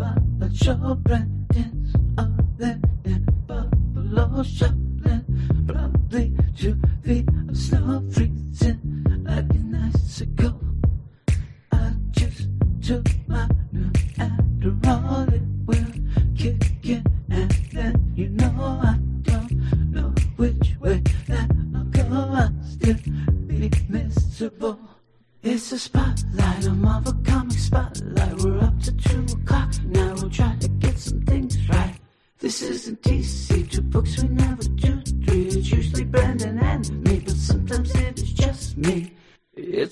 Spotlight 0.00 0.64
your 0.64 0.94
brandings 0.96 1.94
are 2.16 2.34
there 2.56 2.80
in 3.04 3.22
Buffalo 3.46 4.42
shoveling. 4.42 4.79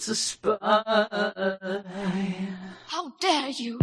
A 0.09 0.15
spotlight. 0.15 0.87
How 2.87 3.13
dare 3.21 3.51
you! 3.51 3.79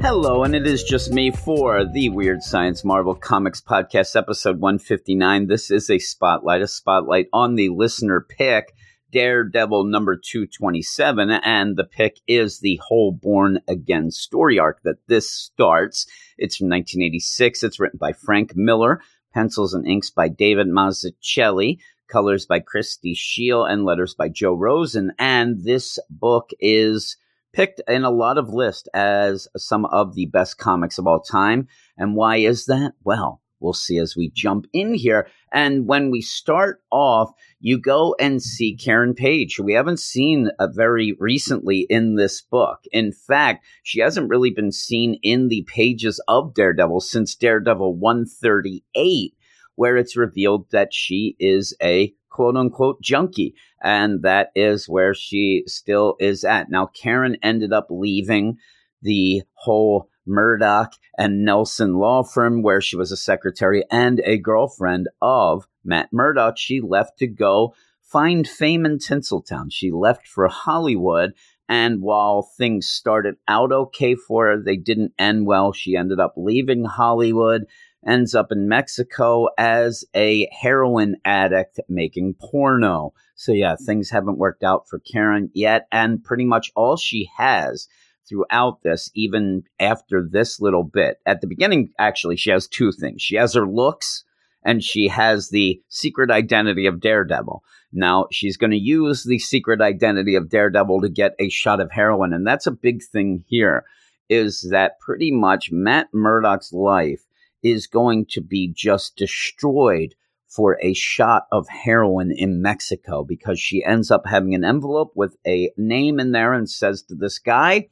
Hello, 0.00 0.44
and 0.44 0.54
it 0.54 0.66
is 0.66 0.84
just 0.84 1.10
me 1.10 1.32
for 1.32 1.84
the 1.84 2.10
Weird 2.10 2.42
Science 2.42 2.84
Marvel 2.84 3.16
Comics 3.16 3.60
Podcast, 3.60 4.14
episode 4.14 4.60
159. 4.60 5.48
This 5.48 5.72
is 5.72 5.90
a 5.90 5.98
spotlight, 5.98 6.62
a 6.62 6.68
spotlight 6.68 7.26
on 7.32 7.56
the 7.56 7.70
listener 7.70 8.20
pick, 8.20 8.74
Daredevil 9.10 9.84
number 9.84 10.16
227, 10.16 11.30
and 11.30 11.76
the 11.76 11.84
pick 11.84 12.20
is 12.28 12.60
the 12.60 12.80
whole 12.86 13.10
Born 13.10 13.60
Again 13.66 14.12
story 14.12 14.58
arc 14.58 14.82
that 14.84 14.98
this 15.08 15.28
starts. 15.28 16.06
It's 16.38 16.56
from 16.56 16.68
1986. 16.68 17.64
It's 17.64 17.80
written 17.80 17.98
by 17.98 18.12
Frank 18.12 18.54
Miller, 18.54 19.00
pencils 19.36 19.74
and 19.74 19.86
inks 19.86 20.08
by 20.08 20.28
David 20.28 20.66
Mazzucchelli, 20.66 21.78
colors 22.08 22.46
by 22.46 22.58
Christie 22.58 23.14
Scheele, 23.14 23.70
and 23.70 23.84
letters 23.84 24.14
by 24.14 24.30
Joe 24.30 24.54
Rosen. 24.54 25.12
And 25.18 25.62
this 25.62 25.98
book 26.08 26.52
is 26.58 27.18
picked 27.52 27.82
in 27.86 28.04
a 28.04 28.10
lot 28.10 28.38
of 28.38 28.48
lists 28.48 28.88
as 28.94 29.46
some 29.54 29.84
of 29.86 30.14
the 30.14 30.24
best 30.24 30.56
comics 30.56 30.96
of 30.96 31.06
all 31.06 31.20
time. 31.20 31.68
And 31.98 32.16
why 32.16 32.38
is 32.38 32.64
that? 32.64 32.94
Well, 33.04 33.42
we'll 33.66 33.72
see 33.72 33.98
as 33.98 34.16
we 34.16 34.30
jump 34.32 34.66
in 34.72 34.94
here. 34.94 35.26
And 35.52 35.88
when 35.88 36.10
we 36.12 36.20
start 36.20 36.80
off, 36.92 37.32
you 37.58 37.80
go 37.80 38.14
and 38.20 38.40
see 38.40 38.76
Karen 38.76 39.12
Page, 39.12 39.56
who 39.56 39.64
we 39.64 39.72
haven't 39.72 39.98
seen 39.98 40.50
uh, 40.60 40.68
very 40.68 41.16
recently 41.18 41.80
in 41.90 42.14
this 42.14 42.40
book. 42.40 42.84
In 42.92 43.10
fact, 43.10 43.64
she 43.82 44.00
hasn't 44.00 44.30
really 44.30 44.50
been 44.50 44.70
seen 44.70 45.18
in 45.22 45.48
the 45.48 45.66
pages 45.66 46.22
of 46.28 46.54
Daredevil 46.54 47.00
since 47.00 47.34
Daredevil 47.34 47.96
138, 47.96 49.34
where 49.74 49.96
it's 49.96 50.16
revealed 50.16 50.70
that 50.70 50.94
she 50.94 51.34
is 51.40 51.74
a 51.82 52.14
quote 52.30 52.56
unquote 52.56 53.02
junkie. 53.02 53.54
And 53.82 54.22
that 54.22 54.50
is 54.54 54.88
where 54.88 55.12
she 55.12 55.64
still 55.66 56.14
is 56.20 56.44
at. 56.44 56.70
Now, 56.70 56.86
Karen 56.86 57.36
ended 57.42 57.72
up 57.72 57.88
leaving 57.90 58.58
the 59.02 59.42
whole 59.54 60.08
Murdock 60.26 60.94
and 61.16 61.44
Nelson 61.44 61.94
law 61.94 62.22
firm 62.22 62.62
where 62.62 62.80
she 62.80 62.96
was 62.96 63.12
a 63.12 63.16
secretary 63.16 63.84
and 63.90 64.20
a 64.24 64.38
girlfriend 64.38 65.08
of 65.22 65.66
Matt 65.84 66.12
Murdock. 66.12 66.58
She 66.58 66.80
left 66.80 67.18
to 67.18 67.26
go 67.26 67.74
find 68.02 68.46
fame 68.46 68.86
in 68.86 68.98
Tinseltown. 68.98 69.66
She 69.70 69.90
left 69.90 70.26
for 70.26 70.48
Hollywood. 70.48 71.32
And 71.68 72.00
while 72.00 72.48
things 72.56 72.86
started 72.86 73.36
out 73.48 73.72
okay 73.72 74.14
for 74.14 74.46
her, 74.46 74.62
they 74.62 74.76
didn't 74.76 75.12
end 75.18 75.46
well. 75.46 75.72
She 75.72 75.96
ended 75.96 76.20
up 76.20 76.34
leaving 76.36 76.84
Hollywood 76.84 77.66
ends 78.06 78.34
up 78.34 78.52
in 78.52 78.68
Mexico 78.68 79.48
as 79.58 80.04
a 80.14 80.48
heroin 80.52 81.16
addict 81.24 81.80
making 81.88 82.34
porno. 82.40 83.12
So, 83.34 83.52
yeah, 83.52 83.76
things 83.76 84.10
haven't 84.10 84.38
worked 84.38 84.62
out 84.62 84.88
for 84.88 85.00
Karen 85.00 85.50
yet. 85.52 85.86
And 85.90 86.22
pretty 86.22 86.44
much 86.44 86.70
all 86.74 86.96
she 86.96 87.28
has 87.36 87.88
throughout 88.28 88.82
this, 88.82 89.10
even 89.14 89.64
after 89.78 90.26
this 90.28 90.60
little 90.60 90.84
bit, 90.84 91.18
at 91.26 91.40
the 91.40 91.46
beginning, 91.46 91.90
actually, 91.98 92.36
she 92.36 92.50
has 92.50 92.66
two 92.66 92.92
things. 92.92 93.22
She 93.22 93.36
has 93.36 93.54
her 93.54 93.66
looks 93.66 94.24
and 94.64 94.82
she 94.82 95.08
has 95.08 95.50
the 95.50 95.80
secret 95.88 96.30
identity 96.30 96.86
of 96.86 97.00
Daredevil. 97.00 97.62
Now, 97.92 98.26
she's 98.32 98.56
going 98.56 98.72
to 98.72 98.76
use 98.76 99.22
the 99.22 99.38
secret 99.38 99.80
identity 99.80 100.34
of 100.34 100.50
Daredevil 100.50 101.02
to 101.02 101.08
get 101.08 101.36
a 101.38 101.48
shot 101.48 101.80
of 101.80 101.92
heroin. 101.92 102.32
And 102.32 102.46
that's 102.46 102.66
a 102.66 102.72
big 102.72 103.02
thing 103.02 103.44
here 103.46 103.84
is 104.28 104.68
that 104.70 104.98
pretty 104.98 105.30
much 105.30 105.70
Matt 105.70 106.08
Murdock's 106.12 106.72
life 106.72 107.22
is 107.62 107.86
going 107.86 108.26
to 108.30 108.40
be 108.40 108.72
just 108.74 109.16
destroyed 109.16 110.14
for 110.48 110.78
a 110.82 110.94
shot 110.94 111.46
of 111.52 111.68
heroin 111.68 112.32
in 112.34 112.62
Mexico 112.62 113.24
because 113.24 113.60
she 113.60 113.84
ends 113.84 114.10
up 114.10 114.26
having 114.26 114.54
an 114.54 114.64
envelope 114.64 115.12
with 115.14 115.36
a 115.46 115.70
name 115.76 116.18
in 116.18 116.32
there 116.32 116.52
and 116.52 116.68
says 116.68 117.02
to 117.02 117.14
this 117.14 117.38
guy, 117.38 117.88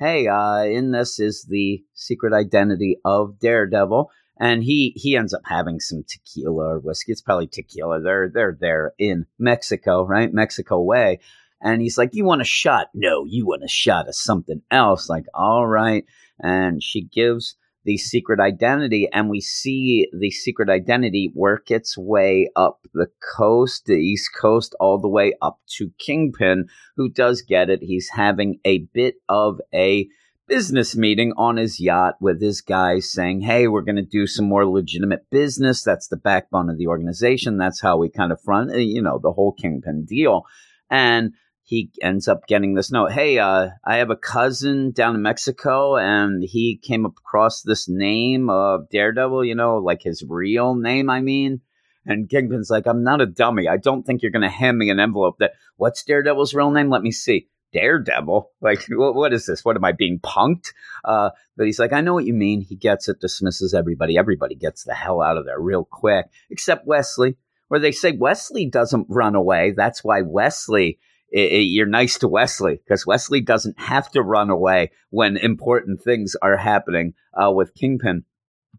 Hey, 0.00 0.28
uh, 0.28 0.62
in 0.62 0.92
this 0.92 1.20
is 1.20 1.44
the 1.44 1.84
secret 1.92 2.32
identity 2.32 2.96
of 3.04 3.38
Daredevil. 3.38 4.10
And 4.38 4.64
he, 4.64 4.94
he 4.96 5.14
ends 5.14 5.34
up 5.34 5.42
having 5.44 5.78
some 5.78 6.04
tequila 6.08 6.76
or 6.76 6.78
whiskey. 6.78 7.12
It's 7.12 7.20
probably 7.20 7.48
tequila. 7.48 8.00
They're, 8.00 8.30
they're 8.32 8.56
there 8.58 8.94
in 8.98 9.26
Mexico, 9.38 10.06
right? 10.06 10.32
Mexico 10.32 10.80
way. 10.80 11.20
And 11.60 11.82
he's 11.82 11.98
like, 11.98 12.14
You 12.14 12.24
want 12.24 12.40
a 12.40 12.46
shot? 12.46 12.88
No, 12.94 13.26
you 13.26 13.44
want 13.44 13.62
a 13.62 13.68
shot 13.68 14.08
of 14.08 14.14
something 14.14 14.62
else. 14.70 15.10
Like, 15.10 15.26
all 15.34 15.66
right. 15.66 16.06
And 16.42 16.82
she 16.82 17.02
gives 17.02 17.56
the 17.84 17.96
secret 17.96 18.40
identity, 18.40 19.08
and 19.12 19.30
we 19.30 19.40
see 19.40 20.08
the 20.12 20.30
secret 20.30 20.68
identity 20.68 21.32
work 21.34 21.70
its 21.70 21.96
way 21.96 22.48
up 22.56 22.80
the 22.92 23.08
coast, 23.36 23.86
the 23.86 23.94
East 23.94 24.30
Coast, 24.38 24.74
all 24.80 24.98
the 24.98 25.08
way 25.08 25.32
up 25.40 25.58
to 25.78 25.90
Kingpin, 25.98 26.66
who 26.96 27.08
does 27.08 27.42
get 27.42 27.70
it. 27.70 27.80
He's 27.82 28.10
having 28.10 28.60
a 28.64 28.78
bit 28.92 29.16
of 29.28 29.60
a 29.74 30.08
business 30.50 30.96
meeting 30.96 31.32
on 31.36 31.56
his 31.56 31.80
yacht 31.80 32.16
with 32.20 32.42
his 32.42 32.60
guys 32.60 33.10
saying, 33.10 33.40
Hey, 33.40 33.68
we're 33.68 33.82
going 33.82 33.96
to 33.96 34.02
do 34.02 34.26
some 34.26 34.48
more 34.48 34.66
legitimate 34.66 35.30
business. 35.30 35.82
That's 35.82 36.08
the 36.08 36.16
backbone 36.16 36.68
of 36.68 36.76
the 36.76 36.88
organization. 36.88 37.56
That's 37.56 37.80
how 37.80 37.96
we 37.96 38.10
kind 38.10 38.32
of 38.32 38.40
front, 38.42 38.76
you 38.76 39.00
know, 39.00 39.20
the 39.22 39.32
whole 39.32 39.52
Kingpin 39.52 40.04
deal. 40.06 40.44
And 40.90 41.34
he 41.70 41.88
ends 42.02 42.26
up 42.26 42.48
getting 42.48 42.74
this 42.74 42.90
note. 42.90 43.12
Hey, 43.12 43.38
uh, 43.38 43.68
I 43.84 43.98
have 43.98 44.10
a 44.10 44.16
cousin 44.16 44.90
down 44.90 45.14
in 45.14 45.22
Mexico, 45.22 45.96
and 45.96 46.42
he 46.42 46.76
came 46.76 47.06
across 47.06 47.62
this 47.62 47.88
name 47.88 48.50
of 48.50 48.90
Daredevil. 48.90 49.44
You 49.44 49.54
know, 49.54 49.76
like 49.76 50.02
his 50.02 50.24
real 50.28 50.74
name. 50.74 51.08
I 51.08 51.20
mean, 51.20 51.60
and 52.04 52.28
Kingpin's 52.28 52.70
like, 52.70 52.88
I'm 52.88 53.04
not 53.04 53.20
a 53.20 53.26
dummy. 53.26 53.68
I 53.68 53.76
don't 53.76 54.02
think 54.02 54.20
you're 54.20 54.32
going 54.32 54.42
to 54.42 54.48
hand 54.48 54.78
me 54.78 54.90
an 54.90 54.98
envelope 54.98 55.36
that. 55.38 55.52
What's 55.76 56.02
Daredevil's 56.02 56.54
real 56.54 56.72
name? 56.72 56.90
Let 56.90 57.02
me 57.02 57.12
see. 57.12 57.46
Daredevil. 57.72 58.50
Like, 58.60 58.84
what, 58.88 59.14
what 59.14 59.32
is 59.32 59.46
this? 59.46 59.64
What 59.64 59.76
am 59.76 59.84
I 59.84 59.92
being 59.92 60.18
punked? 60.18 60.72
Uh, 61.04 61.30
but 61.56 61.66
he's 61.66 61.78
like, 61.78 61.92
I 61.92 62.00
know 62.00 62.14
what 62.14 62.26
you 62.26 62.34
mean. 62.34 62.62
He 62.62 62.74
gets 62.74 63.08
it, 63.08 63.20
dismisses 63.20 63.74
everybody. 63.74 64.18
Everybody 64.18 64.56
gets 64.56 64.82
the 64.82 64.92
hell 64.92 65.22
out 65.22 65.36
of 65.36 65.46
there 65.46 65.60
real 65.60 65.84
quick, 65.84 66.26
except 66.50 66.84
Wesley, 66.84 67.36
where 67.68 67.78
they 67.78 67.92
say 67.92 68.10
Wesley 68.10 68.66
doesn't 68.66 69.06
run 69.08 69.36
away. 69.36 69.72
That's 69.76 70.02
why 70.02 70.22
Wesley 70.22 70.98
it, 71.30 71.52
it, 71.52 71.62
you're 71.62 71.86
nice 71.86 72.18
to 72.18 72.28
Wesley 72.28 72.76
because 72.76 73.06
Wesley 73.06 73.40
doesn't 73.40 73.78
have 73.78 74.10
to 74.12 74.22
run 74.22 74.50
away 74.50 74.90
when 75.10 75.36
important 75.36 76.02
things 76.02 76.36
are 76.42 76.56
happening 76.56 77.14
uh, 77.34 77.50
with 77.50 77.74
Kingpin. 77.74 78.24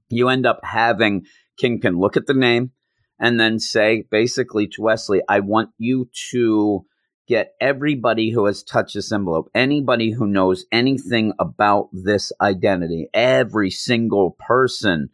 You 0.10 0.30
end 0.30 0.46
up 0.46 0.60
having 0.64 1.26
Kingpin 1.58 1.98
look 1.98 2.18
at 2.18 2.28
the 2.28 2.34
name 2.34 2.72
and 3.20 3.40
then 3.40 3.60
say 3.60 4.04
basically 4.10 4.68
to 4.68 4.82
Wesley, 4.82 5.22
I 5.30 5.40
want 5.40 5.70
you 5.78 6.10
to 6.32 6.86
get 7.28 7.54
everybody 7.62 8.32
who 8.32 8.46
has 8.46 8.64
touched 8.64 8.96
this 8.96 9.12
envelope, 9.12 9.50
anybody 9.56 10.12
who 10.12 10.28
knows 10.28 10.66
anything 10.72 11.34
about 11.40 11.90
this 11.94 12.32
identity, 12.42 13.08
every 13.14 13.70
single 13.70 14.36
person, 14.40 15.10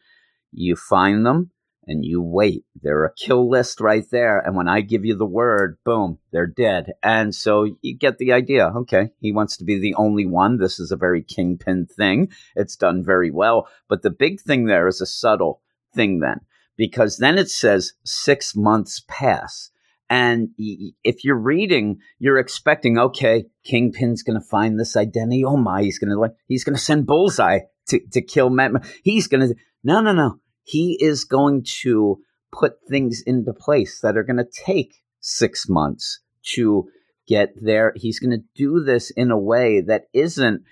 you 0.51 0.75
find 0.75 1.25
them 1.25 1.51
and 1.88 2.04
you 2.04 2.22
wait. 2.22 2.66
They're 2.81 3.06
a 3.06 3.13
kill 3.13 3.50
list 3.50 3.80
right 3.80 4.06
there. 4.12 4.39
And 4.39 4.56
when 4.56 4.68
I 4.68 4.81
give 4.81 5.06
you 5.06 5.16
the 5.16 5.25
word, 5.25 5.78
boom, 5.86 6.19
they're 6.31 6.45
dead. 6.45 6.92
And 7.01 7.34
so 7.34 7.66
you 7.81 7.98
get 7.98 8.18
the 8.18 8.34
idea. 8.34 8.68
Okay, 8.68 9.10
he 9.19 9.31
wants 9.31 9.57
to 9.57 9.63
be 9.63 9.80
the 9.80 9.95
only 9.95 10.25
one. 10.25 10.57
This 10.57 10.80
is 10.80 10.92
a 10.92 10.98
very 10.98 11.24
kingpin 11.24 11.88
thing. 11.88 12.30
It's 12.56 12.75
done 12.75 13.04
very 13.04 13.31
well. 13.31 13.68
But 13.88 14.01
the 14.01 14.10
big 14.10 14.42
thing 14.42 14.66
there 14.66 14.88
is 14.88 15.01
a 15.01 15.06
subtle 15.06 15.62
thing 15.95 16.19
then, 16.19 16.42
because 16.75 17.18
then 17.18 17.38
it 17.38 17.50
says 17.50 17.94
six 18.04 18.56
months 18.56 19.01
pass. 19.07 19.72
And 20.10 20.50
if 20.57 21.25
you're 21.25 21.36
reading, 21.36 22.00
you're 22.19 22.38
expecting, 22.38 22.98
okay, 22.98 23.45
Kingpin's 23.66 24.24
going 24.24 24.39
to 24.39 24.45
find 24.45 24.80
this 24.80 24.95
identity. 24.95 25.44
Oh 25.44 25.57
my, 25.57 25.84
he's 25.84 26.00
going 26.00 26.12
to 26.12 26.19
like, 26.19 26.36
he's 26.48 26.63
going 26.63 26.75
to 26.78 26.81
send 26.81 27.06
Bullseye 27.06 27.60
to, 27.88 28.00
to 28.12 28.22
kill 28.22 28.50
Matt. 28.50 28.72
He's 29.04 29.28
going 29.28 29.50
to, 29.50 29.56
no, 29.84 30.00
no, 30.00 30.13
no 30.13 30.39
he 30.68 30.98
is 31.00 31.24
going 31.24 31.64
to 31.64 32.19
put 32.52 32.74
things 32.90 33.24
into 33.25 33.54
place 33.54 34.02
that 34.02 34.18
are 34.18 34.24
going 34.24 34.36
to 34.36 34.44
take 34.66 35.02
six 35.22 35.69
months 35.69 36.19
to 36.44 36.90
get 37.25 37.54
there. 37.56 37.94
He's 37.96 38.19
going 38.19 38.38
to 38.38 38.44
do 38.54 38.84
this 38.84 39.10
in 39.12 39.31
a 39.31 39.40
way 39.40 39.80
that 39.80 40.10
isn't 40.12 40.64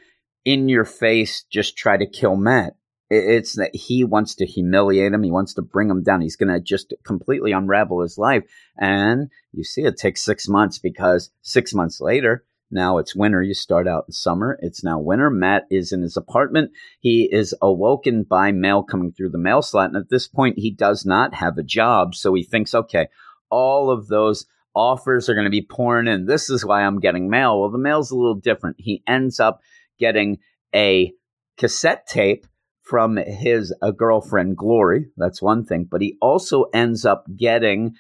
in 0.44 0.68
your 0.68 0.84
face, 0.84 1.46
just 1.50 1.78
try 1.78 1.96
to 1.96 2.06
kill 2.06 2.36
Matt. 2.36 2.74
It's 3.10 3.54
that 3.54 3.74
he 3.74 4.04
wants 4.04 4.36
to 4.36 4.46
humiliate 4.46 5.14
him. 5.14 5.24
He 5.24 5.32
wants 5.32 5.54
to 5.54 5.62
bring 5.62 5.90
him 5.90 6.04
down. 6.04 6.20
He's 6.20 6.36
going 6.36 6.54
to 6.54 6.60
just 6.60 6.94
completely 7.06 7.54
unravel 7.54 8.02
his 8.02 8.18
life. 8.18 8.44
And 8.78 9.30
you 9.54 9.64
see, 9.64 9.84
it 9.84 9.96
takes 9.96 10.22
six 10.22 10.50
months 10.50 10.78
because 10.78 11.32
six 11.42 11.74
months 11.74 12.02
later, 12.02 12.44
now 12.72 12.98
it's 12.98 13.16
winter. 13.16 13.42
You 13.42 13.54
start 13.54 13.88
out 13.88 14.06
in 14.08 14.14
summer. 14.14 14.58
It's 14.62 14.84
now 14.84 15.00
winter. 15.00 15.30
Matt 15.30 15.64
is 15.70 15.92
in 15.92 16.02
his 16.02 16.18
apartment. 16.18 16.72
He 17.00 17.30
is 17.32 17.54
awoken 17.62 18.24
by 18.24 18.52
mail 18.52 18.84
coming 18.84 19.12
through 19.12 19.30
the 19.30 19.38
mail 19.38 19.62
slot. 19.62 19.88
And 19.90 19.98
at 19.98 20.10
this 20.10 20.28
point, 20.28 20.58
he 20.58 20.72
does 20.72 21.06
not 21.06 21.36
have 21.36 21.58
a 21.58 21.64
job. 21.64 22.16
So 22.16 22.34
he 22.34 22.44
thinks, 22.44 22.74
okay, 22.74 23.08
all 23.50 23.92
of 23.92 24.08
those 24.08 24.46
offers 24.76 25.30
are 25.30 25.36
going 25.36 25.46
to 25.46 25.52
be 25.52 25.62
pouring 25.62 26.08
in. 26.08 26.26
This 26.26 26.50
is 26.50 26.66
why 26.66 26.82
I'm 26.82 27.00
getting 27.00 27.30
mail. 27.30 27.60
Well, 27.60 27.72
the 27.72 27.78
mail's 27.78 28.12
a 28.12 28.16
little 28.16 28.36
different. 28.36 28.78
He 28.80 29.04
ends 29.08 29.40
up 29.40 29.62
getting 30.00 30.40
a 30.74 31.14
cassette 31.58 32.08
tape 32.08 32.46
from 32.82 33.18
his 33.18 33.74
girlfriend 33.96 34.58
Glory. 34.58 35.08
That's 35.18 35.42
one 35.42 35.66
thing, 35.66 35.88
but 35.90 36.02
he 36.02 36.18
also 36.22 36.64
ends 36.74 37.06
up 37.06 37.26
getting 37.38 37.96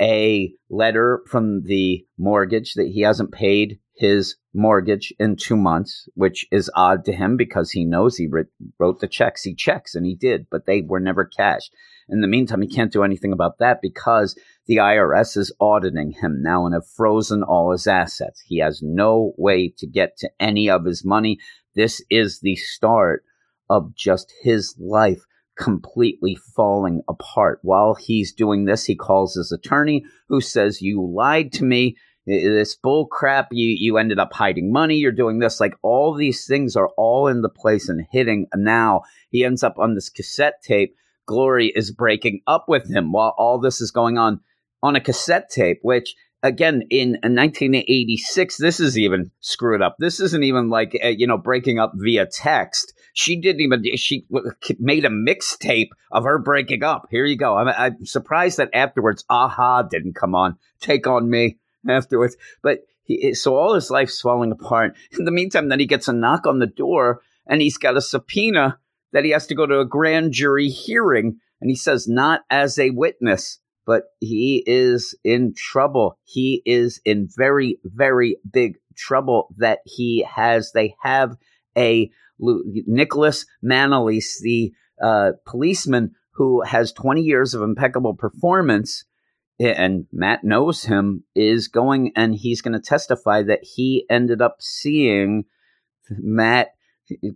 a 0.00 0.52
letter 0.68 1.22
from 1.26 1.62
the 1.62 2.04
mortgage 2.18 2.74
that 2.74 2.88
he 2.88 3.02
hasn't 3.02 3.32
paid 3.32 3.78
his 3.96 4.36
mortgage 4.52 5.12
in 5.18 5.36
two 5.36 5.56
months, 5.56 6.08
which 6.14 6.46
is 6.50 6.70
odd 6.74 7.04
to 7.04 7.12
him 7.12 7.36
because 7.36 7.70
he 7.70 7.84
knows 7.84 8.16
he 8.16 8.28
wrote 8.78 9.00
the 9.00 9.08
checks. 9.08 9.42
He 9.42 9.54
checks, 9.54 9.94
and 9.94 10.04
he 10.04 10.14
did, 10.14 10.46
but 10.50 10.66
they 10.66 10.82
were 10.82 11.00
never 11.00 11.24
cashed. 11.24 11.72
In 12.08 12.20
the 12.20 12.28
meantime, 12.28 12.62
he 12.62 12.68
can't 12.68 12.92
do 12.92 13.02
anything 13.02 13.32
about 13.32 13.58
that 13.58 13.80
because 13.82 14.38
the 14.66 14.76
IRS 14.76 15.36
is 15.36 15.52
auditing 15.60 16.12
him 16.12 16.42
now 16.42 16.64
and 16.64 16.74
have 16.74 16.86
frozen 16.86 17.42
all 17.42 17.72
his 17.72 17.86
assets. 17.86 18.40
He 18.46 18.58
has 18.58 18.80
no 18.82 19.32
way 19.36 19.72
to 19.78 19.86
get 19.86 20.16
to 20.18 20.30
any 20.38 20.70
of 20.70 20.84
his 20.84 21.04
money. 21.04 21.38
This 21.74 22.02
is 22.10 22.40
the 22.40 22.56
start 22.56 23.24
of 23.68 23.94
just 23.94 24.32
his 24.42 24.76
life 24.78 25.22
completely 25.56 26.36
falling 26.54 27.02
apart. 27.08 27.58
While 27.62 27.94
he's 27.94 28.32
doing 28.32 28.64
this, 28.66 28.84
he 28.84 28.94
calls 28.94 29.34
his 29.34 29.50
attorney 29.50 30.04
who 30.28 30.40
says, 30.40 30.82
You 30.82 31.04
lied 31.04 31.52
to 31.54 31.64
me. 31.64 31.96
This 32.26 32.74
bull 32.74 33.06
crap. 33.06 33.48
You, 33.52 33.68
you 33.78 33.98
ended 33.98 34.18
up 34.18 34.32
hiding 34.32 34.72
money. 34.72 34.96
You're 34.96 35.12
doing 35.12 35.38
this. 35.38 35.60
Like 35.60 35.74
all 35.82 36.14
these 36.14 36.46
things 36.46 36.76
are 36.76 36.88
all 36.96 37.28
in 37.28 37.42
the 37.42 37.48
place 37.48 37.88
and 37.88 38.06
hitting. 38.10 38.46
Now 38.54 39.02
he 39.30 39.44
ends 39.44 39.62
up 39.62 39.78
on 39.78 39.94
this 39.94 40.08
cassette 40.08 40.62
tape. 40.62 40.96
Glory 41.26 41.72
is 41.74 41.90
breaking 41.90 42.40
up 42.46 42.66
with 42.68 42.88
him 42.88 43.12
while 43.12 43.34
all 43.38 43.58
this 43.58 43.80
is 43.80 43.90
going 43.90 44.18
on 44.18 44.40
on 44.82 44.96
a 44.96 45.00
cassette 45.00 45.50
tape, 45.50 45.78
which 45.82 46.14
again 46.42 46.82
in 46.90 47.12
1986 47.22 48.56
this 48.58 48.78
is 48.78 48.98
even 48.98 49.30
screwed 49.40 49.82
up 49.82 49.96
this 49.98 50.20
isn't 50.20 50.44
even 50.44 50.68
like 50.68 50.96
uh, 51.02 51.08
you 51.08 51.26
know 51.26 51.38
breaking 51.38 51.78
up 51.78 51.92
via 51.94 52.26
text 52.26 52.92
she 53.14 53.36
didn't 53.36 53.62
even 53.62 53.82
she 53.96 54.26
made 54.78 55.04
a 55.04 55.08
mixtape 55.08 55.88
of 56.12 56.24
her 56.24 56.38
breaking 56.38 56.82
up 56.82 57.06
here 57.10 57.24
you 57.24 57.36
go 57.36 57.56
I'm, 57.56 57.68
I'm, 57.68 58.04
surprised 58.04 58.58
that 58.58 58.70
afterwards 58.74 59.24
a-ha 59.30 59.82
didn't 59.82 60.14
come 60.14 60.34
on 60.34 60.56
take 60.80 61.06
on 61.06 61.28
me 61.28 61.58
afterwards 61.88 62.36
but 62.62 62.80
he, 63.02 63.34
so 63.34 63.56
all 63.56 63.74
his 63.74 63.90
life's 63.90 64.20
falling 64.20 64.52
apart 64.52 64.94
in 65.18 65.24
the 65.24 65.30
meantime 65.30 65.68
then 65.68 65.80
he 65.80 65.86
gets 65.86 66.08
a 66.08 66.12
knock 66.12 66.46
on 66.46 66.58
the 66.58 66.66
door 66.66 67.20
and 67.46 67.62
he's 67.62 67.78
got 67.78 67.96
a 67.96 68.00
subpoena 68.00 68.78
that 69.12 69.24
he 69.24 69.30
has 69.30 69.46
to 69.46 69.54
go 69.54 69.66
to 69.66 69.80
a 69.80 69.86
grand 69.86 70.32
jury 70.32 70.68
hearing 70.68 71.38
and 71.60 71.70
he 71.70 71.76
says 71.76 72.06
not 72.08 72.42
as 72.50 72.78
a 72.78 72.90
witness 72.90 73.60
but 73.86 74.02
he 74.20 74.64
is 74.66 75.14
in 75.24 75.54
trouble. 75.56 76.18
He 76.24 76.60
is 76.66 77.00
in 77.04 77.28
very, 77.34 77.78
very 77.84 78.36
big 78.52 78.78
trouble 78.96 79.54
that 79.58 79.78
he 79.84 80.26
has. 80.28 80.72
They 80.72 80.96
have 81.00 81.36
a 81.78 82.10
Nicholas 82.38 83.46
Manolis, 83.64 84.40
the 84.42 84.72
uh, 85.00 85.32
policeman 85.46 86.14
who 86.32 86.62
has 86.62 86.92
20 86.92 87.22
years 87.22 87.54
of 87.54 87.62
impeccable 87.62 88.14
performance, 88.14 89.04
and 89.58 90.06
Matt 90.12 90.44
knows 90.44 90.84
him, 90.84 91.24
is 91.34 91.68
going 91.68 92.12
and 92.16 92.34
he's 92.34 92.62
going 92.62 92.74
to 92.74 92.80
testify 92.80 93.42
that 93.42 93.60
he 93.62 94.06
ended 94.10 94.42
up 94.42 94.56
seeing 94.60 95.44
Matt 96.10 96.74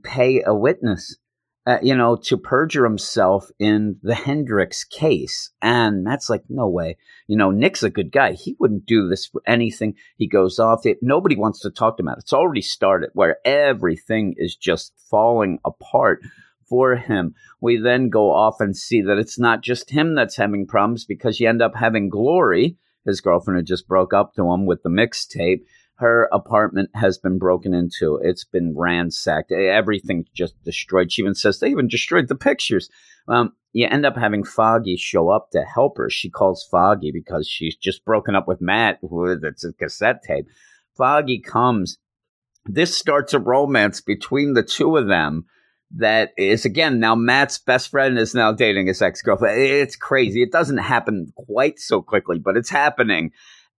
pay 0.02 0.42
a 0.44 0.54
witness 0.54 1.16
uh, 1.66 1.78
you 1.82 1.94
know, 1.94 2.16
to 2.16 2.38
perjure 2.38 2.84
himself 2.84 3.50
in 3.58 3.96
the 4.02 4.14
Hendricks 4.14 4.82
case. 4.82 5.50
And 5.60 6.06
that's 6.06 6.30
like, 6.30 6.42
no 6.48 6.68
way. 6.68 6.96
You 7.26 7.36
know, 7.36 7.50
Nick's 7.50 7.82
a 7.82 7.90
good 7.90 8.10
guy. 8.10 8.32
He 8.32 8.56
wouldn't 8.58 8.86
do 8.86 9.08
this 9.08 9.26
for 9.26 9.42
anything. 9.46 9.94
He 10.16 10.26
goes 10.26 10.58
off. 10.58 10.86
It, 10.86 10.98
nobody 11.02 11.36
wants 11.36 11.60
to 11.60 11.70
talk 11.70 11.98
to 11.98 12.02
it. 12.02 12.14
It's 12.18 12.32
already 12.32 12.62
started 12.62 13.10
where 13.12 13.36
everything 13.44 14.34
is 14.36 14.56
just 14.56 14.94
falling 15.10 15.58
apart 15.64 16.22
for 16.70 16.96
him. 16.96 17.34
We 17.60 17.76
then 17.76 18.08
go 18.08 18.32
off 18.32 18.60
and 18.60 18.74
see 18.74 19.02
that 19.02 19.18
it's 19.18 19.38
not 19.38 19.62
just 19.62 19.90
him 19.90 20.14
that's 20.14 20.36
having 20.36 20.66
problems 20.66 21.04
because 21.04 21.40
you 21.40 21.48
end 21.48 21.60
up 21.60 21.74
having 21.74 22.08
Glory, 22.08 22.78
his 23.04 23.20
girlfriend 23.20 23.58
who 23.58 23.64
just 23.64 23.86
broke 23.86 24.14
up 24.14 24.32
to 24.34 24.50
him 24.50 24.64
with 24.64 24.82
the 24.82 24.88
mixtape 24.88 25.62
her 26.00 26.30
apartment 26.32 26.88
has 26.94 27.18
been 27.18 27.38
broken 27.38 27.74
into. 27.74 28.18
It's 28.22 28.44
been 28.44 28.74
ransacked. 28.74 29.52
Everything's 29.52 30.30
just 30.34 30.54
destroyed. 30.64 31.12
She 31.12 31.20
even 31.20 31.34
says 31.34 31.60
they 31.60 31.68
even 31.68 31.88
destroyed 31.88 32.28
the 32.28 32.34
pictures. 32.34 32.88
Um, 33.28 33.52
you 33.74 33.86
end 33.86 34.06
up 34.06 34.16
having 34.16 34.42
Foggy 34.42 34.96
show 34.96 35.28
up 35.28 35.50
to 35.52 35.62
help 35.62 35.98
her. 35.98 36.08
She 36.08 36.30
calls 36.30 36.66
Foggy 36.70 37.12
because 37.12 37.46
she's 37.46 37.76
just 37.76 38.02
broken 38.06 38.34
up 38.34 38.48
with 38.48 38.62
Matt, 38.62 38.98
with 39.02 39.44
a 39.44 39.74
cassette 39.78 40.22
tape. 40.22 40.46
Foggy 40.96 41.38
comes. 41.38 41.98
This 42.64 42.96
starts 42.96 43.34
a 43.34 43.38
romance 43.38 44.00
between 44.00 44.54
the 44.54 44.62
two 44.62 44.96
of 44.96 45.06
them 45.06 45.44
that 45.96 46.32
is 46.36 46.64
again 46.64 47.00
now 47.00 47.14
Matt's 47.14 47.58
best 47.58 47.90
friend 47.90 48.18
is 48.18 48.34
now 48.34 48.52
dating 48.52 48.86
his 48.86 49.02
ex 49.02 49.22
girlfriend. 49.22 49.60
It's 49.60 49.96
crazy. 49.96 50.42
It 50.42 50.52
doesn't 50.52 50.78
happen 50.78 51.32
quite 51.34 51.78
so 51.78 52.00
quickly, 52.00 52.38
but 52.38 52.56
it's 52.56 52.70
happening. 52.70 53.32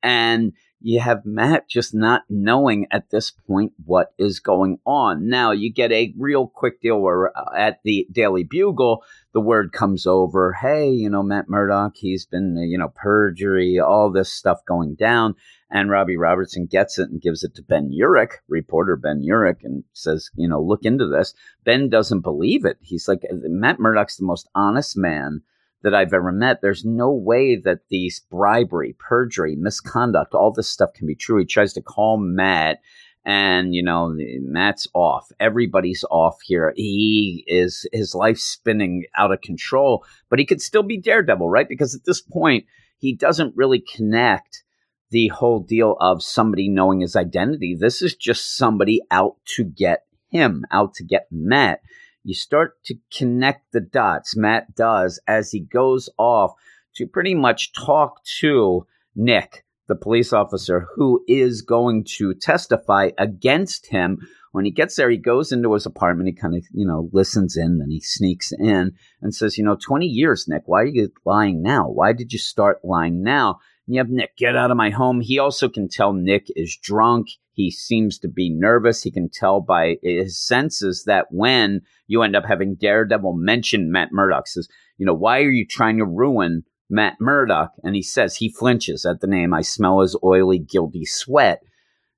And 0.02 0.52
you 0.82 1.00
have 1.00 1.26
Matt 1.26 1.68
just 1.68 1.94
not 1.94 2.22
knowing 2.28 2.86
at 2.90 3.10
this 3.10 3.30
point 3.30 3.72
what 3.84 4.12
is 4.18 4.40
going 4.40 4.78
on. 4.86 5.28
Now, 5.28 5.52
you 5.52 5.72
get 5.72 5.92
a 5.92 6.14
real 6.16 6.46
quick 6.46 6.80
deal 6.80 7.00
where 7.00 7.36
uh, 7.36 7.54
at 7.56 7.80
the 7.84 8.06
Daily 8.10 8.44
Bugle, 8.44 9.04
the 9.32 9.40
word 9.40 9.72
comes 9.72 10.06
over 10.06 10.52
hey, 10.52 10.90
you 10.90 11.10
know, 11.10 11.22
Matt 11.22 11.48
Murdock, 11.48 11.96
he's 11.96 12.24
been, 12.24 12.56
uh, 12.56 12.62
you 12.62 12.78
know, 12.78 12.92
perjury, 12.94 13.78
all 13.78 14.10
this 14.10 14.32
stuff 14.32 14.64
going 14.66 14.94
down. 14.94 15.34
And 15.70 15.90
Robbie 15.90 16.16
Robertson 16.16 16.66
gets 16.66 16.98
it 16.98 17.10
and 17.10 17.20
gives 17.20 17.44
it 17.44 17.54
to 17.54 17.62
Ben 17.62 17.92
Urich, 17.92 18.32
reporter 18.48 18.96
Ben 18.96 19.22
Urich, 19.22 19.62
and 19.62 19.84
says, 19.92 20.30
you 20.34 20.48
know, 20.48 20.60
look 20.60 20.84
into 20.84 21.06
this. 21.06 21.32
Ben 21.64 21.88
doesn't 21.88 22.22
believe 22.22 22.64
it. 22.64 22.78
He's 22.80 23.06
like, 23.06 23.20
Matt 23.30 23.78
Murdock's 23.78 24.16
the 24.16 24.24
most 24.24 24.48
honest 24.54 24.96
man 24.96 25.42
that 25.82 25.94
I've 25.94 26.12
ever 26.12 26.32
met. 26.32 26.60
There's 26.60 26.84
no 26.84 27.10
way 27.10 27.56
that 27.56 27.88
these 27.88 28.20
bribery, 28.30 28.94
perjury, 28.98 29.56
misconduct, 29.56 30.34
all 30.34 30.52
this 30.52 30.68
stuff 30.68 30.92
can 30.94 31.06
be 31.06 31.14
true. 31.14 31.38
He 31.38 31.46
tries 31.46 31.72
to 31.74 31.82
call 31.82 32.18
Matt 32.18 32.80
and 33.24 33.74
you 33.74 33.82
know 33.82 34.14
Matt's 34.40 34.88
off. 34.94 35.30
Everybody's 35.38 36.04
off 36.10 36.38
here. 36.42 36.72
He 36.76 37.44
is 37.46 37.86
his 37.92 38.14
life 38.14 38.38
spinning 38.38 39.04
out 39.16 39.32
of 39.32 39.40
control, 39.40 40.04
but 40.28 40.38
he 40.38 40.46
could 40.46 40.62
still 40.62 40.82
be 40.82 40.98
Daredevil, 40.98 41.48
right? 41.48 41.68
Because 41.68 41.94
at 41.94 42.04
this 42.04 42.20
point, 42.20 42.66
he 42.98 43.14
doesn't 43.14 43.56
really 43.56 43.80
connect 43.80 44.62
the 45.10 45.28
whole 45.28 45.60
deal 45.60 45.96
of 46.00 46.22
somebody 46.22 46.68
knowing 46.68 47.00
his 47.00 47.16
identity. 47.16 47.76
This 47.78 48.00
is 48.00 48.14
just 48.14 48.56
somebody 48.56 49.00
out 49.10 49.36
to 49.56 49.64
get 49.64 50.04
him, 50.30 50.64
out 50.70 50.94
to 50.94 51.04
get 51.04 51.26
Matt 51.30 51.80
you 52.22 52.34
start 52.34 52.82
to 52.84 52.96
connect 53.16 53.72
the 53.72 53.80
dots. 53.80 54.36
Matt 54.36 54.74
does 54.74 55.20
as 55.26 55.50
he 55.50 55.60
goes 55.60 56.08
off 56.18 56.52
to 56.96 57.06
pretty 57.06 57.34
much 57.34 57.72
talk 57.72 58.22
to 58.40 58.86
Nick, 59.14 59.64
the 59.88 59.94
police 59.94 60.32
officer, 60.32 60.86
who 60.94 61.24
is 61.28 61.62
going 61.62 62.04
to 62.18 62.34
testify 62.34 63.10
against 63.18 63.86
him. 63.86 64.18
When 64.52 64.64
he 64.64 64.70
gets 64.70 64.96
there, 64.96 65.10
he 65.10 65.16
goes 65.16 65.52
into 65.52 65.72
his 65.74 65.86
apartment. 65.86 66.28
He 66.28 66.34
kind 66.34 66.56
of, 66.56 66.64
you 66.72 66.86
know, 66.86 67.08
listens 67.12 67.56
in, 67.56 67.78
then 67.78 67.90
he 67.90 68.00
sneaks 68.00 68.52
in 68.52 68.92
and 69.22 69.34
says, 69.34 69.56
You 69.56 69.64
know, 69.64 69.76
20 69.76 70.06
years, 70.06 70.46
Nick, 70.48 70.62
why 70.66 70.82
are 70.82 70.86
you 70.86 71.12
lying 71.24 71.62
now? 71.62 71.88
Why 71.88 72.12
did 72.12 72.32
you 72.32 72.38
start 72.38 72.84
lying 72.84 73.22
now? 73.22 73.60
Have 73.96 74.10
Nick, 74.10 74.36
get 74.36 74.56
out 74.56 74.70
of 74.70 74.76
my 74.76 74.90
home. 74.90 75.20
He 75.20 75.38
also 75.38 75.68
can 75.68 75.88
tell 75.88 76.12
Nick 76.12 76.46
is 76.56 76.76
drunk. 76.76 77.28
He 77.52 77.70
seems 77.70 78.18
to 78.20 78.28
be 78.28 78.48
nervous. 78.48 79.02
He 79.02 79.10
can 79.10 79.28
tell 79.28 79.60
by 79.60 79.96
his 80.02 80.38
senses 80.38 81.04
that 81.06 81.26
when 81.30 81.82
you 82.06 82.22
end 82.22 82.36
up 82.36 82.44
having 82.46 82.74
Daredevil 82.74 83.34
mention 83.34 83.92
Matt 83.92 84.12
Murdock, 84.12 84.46
says, 84.46 84.68
you 84.98 85.06
know, 85.06 85.14
why 85.14 85.40
are 85.40 85.50
you 85.50 85.66
trying 85.66 85.98
to 85.98 86.04
ruin 86.04 86.64
Matt 86.88 87.16
Murdock? 87.20 87.72
And 87.82 87.94
he 87.94 88.02
says 88.02 88.36
he 88.36 88.50
flinches 88.50 89.04
at 89.04 89.20
the 89.20 89.26
name. 89.26 89.52
I 89.52 89.62
smell 89.62 90.00
his 90.00 90.16
oily, 90.22 90.58
guilty 90.58 91.04
sweat. 91.04 91.62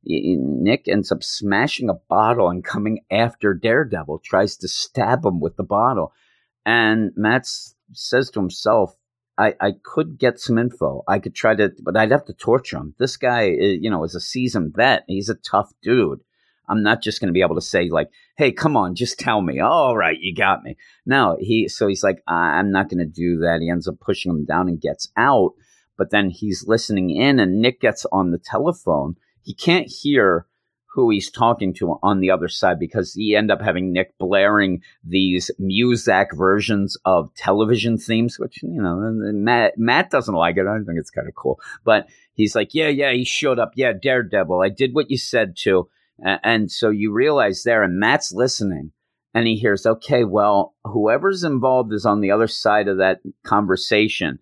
Nick 0.05 0.89
ends 0.89 1.13
up 1.13 1.23
smashing 1.23 1.89
a 1.89 2.01
bottle 2.09 2.49
and 2.49 2.65
coming 2.65 3.05
after 3.11 3.55
Daredevil, 3.55 4.21
tries 4.25 4.57
to 4.59 4.69
stab 4.69 5.25
him 5.25 5.41
with 5.41 5.57
the 5.57 5.63
bottle. 5.63 6.13
And 6.67 7.13
Matt 7.17 7.47
says 7.93 8.31
to 8.31 8.41
himself, 8.41 8.97
I, 9.39 9.55
I 9.61 9.73
could 9.83 10.19
get 10.19 10.39
some 10.39 10.59
info. 10.59 11.03
I 11.09 11.19
could 11.19 11.35
try 11.35 11.55
to, 11.55 11.73
but 11.83 11.97
I'd 11.97 12.11
have 12.11 12.27
to 12.27 12.35
torture 12.35 12.77
him. 12.77 12.95
This 12.99 13.17
guy, 13.17 13.49
eh, 13.49 13.77
you 13.81 13.91
know, 13.91 14.05
is 14.05 14.15
a 14.15 14.21
seasoned 14.21 14.75
vet. 14.75 15.05
He's 15.07 15.29
a 15.29 15.35
tough 15.35 15.73
dude. 15.83 16.21
I'm 16.69 16.83
not 16.83 17.03
just 17.03 17.21
going 17.21 17.29
to 17.29 17.33
be 17.33 17.43
able 17.43 17.57
to 17.57 17.61
say 17.61 17.89
like, 17.89 18.11
"Hey, 18.37 18.53
come 18.53 18.77
on, 18.77 18.95
just 18.95 19.19
tell 19.19 19.43
me." 19.43 19.59
All 19.61 19.97
right, 19.97 20.19
you 20.19 20.35
got 20.35 20.63
me. 20.63 20.77
No, 21.07 21.37
he. 21.41 21.69
So 21.69 21.89
he's 21.89 22.05
like, 22.05 22.23
"I'm 22.27 22.71
not 22.71 22.89
going 22.89 22.99
to 22.99 23.07
do 23.07 23.39
that." 23.39 23.61
He 23.61 23.71
ends 23.71 23.89
up 23.89 24.01
pushing 24.01 24.31
him 24.31 24.45
down 24.45 24.69
and 24.69 24.81
gets 24.81 25.11
out. 25.17 25.53
But 25.99 26.11
then 26.11 26.31
he's 26.31 26.67
listening 26.67 27.11
in, 27.11 27.41
and 27.41 27.61
Nick 27.61 27.81
gets 27.81 28.07
on 28.13 28.31
the 28.31 28.39
telephone. 28.39 29.17
He 29.43 29.55
can't 29.55 29.89
hear 29.89 30.47
who 30.95 31.11
he's 31.11 31.31
talking 31.31 31.73
to 31.73 31.99
on 32.03 32.21
the 32.21 32.31
other 32.31 32.49
side 32.49 32.79
because 32.79 33.15
he 33.15 33.35
end 33.35 33.51
up 33.51 33.63
having 33.63 33.93
Nick 33.93 34.17
blaring 34.19 34.83
these 35.03 35.51
Muzak 35.59 36.37
versions 36.37 36.99
of 37.05 37.35
television 37.35 37.97
themes, 37.97 38.39
which 38.39 38.63
you 38.63 38.81
know 38.81 38.99
Matt 39.33 39.79
Matt 39.79 40.11
doesn't 40.11 40.35
like 40.35 40.57
it. 40.57 40.67
I 40.67 40.77
think 40.77 40.99
it's 40.99 41.11
kind 41.11 41.29
of 41.29 41.35
cool, 41.35 41.59
but 41.85 42.09
he's 42.35 42.55
like, 42.55 42.75
yeah, 42.75 42.89
yeah, 42.89 43.13
he 43.13 43.25
showed 43.25 43.59
up, 43.59 43.73
yeah, 43.75 43.93
Daredevil, 43.93 44.61
I 44.61 44.69
did 44.69 44.95
what 44.95 45.11
you 45.11 45.17
said 45.17 45.57
to, 45.63 45.89
and 46.23 46.71
so 46.71 46.91
you 46.91 47.13
realize 47.13 47.63
there, 47.63 47.83
and 47.83 47.99
Matt's 47.99 48.33
listening. 48.33 48.93
And 49.35 49.47
he 49.47 49.57
hears, 49.57 49.87
okay, 49.87 50.25
well, 50.25 50.75
whoever's 50.85 51.43
involved 51.43 51.95
is 51.95 52.05
on 52.05 52.21
the 52.21 52.31
other 52.31 52.47
side 52.47 52.87
of 52.87 52.99
that 52.99 53.21
conversation 53.47 54.39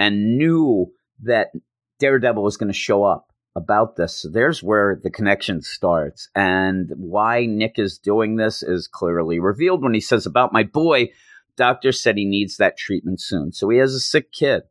and 0.00 0.36
knew 0.36 0.92
that 1.22 1.52
Daredevil 2.00 2.42
was 2.42 2.56
going 2.56 2.72
to 2.72 2.76
show 2.76 3.04
up 3.04 3.31
about 3.54 3.96
this. 3.96 4.22
So 4.22 4.28
there's 4.28 4.62
where 4.62 4.98
the 5.02 5.10
connection 5.10 5.62
starts. 5.62 6.28
And 6.34 6.90
why 6.96 7.46
Nick 7.46 7.78
is 7.78 7.98
doing 7.98 8.36
this 8.36 8.62
is 8.62 8.88
clearly 8.88 9.38
revealed 9.40 9.82
when 9.82 9.94
he 9.94 10.00
says, 10.00 10.26
About 10.26 10.52
my 10.52 10.62
boy, 10.62 11.10
doctor 11.56 11.92
said 11.92 12.16
he 12.16 12.24
needs 12.24 12.56
that 12.56 12.78
treatment 12.78 13.20
soon. 13.20 13.52
So 13.52 13.68
he 13.68 13.78
has 13.78 13.94
a 13.94 14.00
sick 14.00 14.32
kid. 14.32 14.62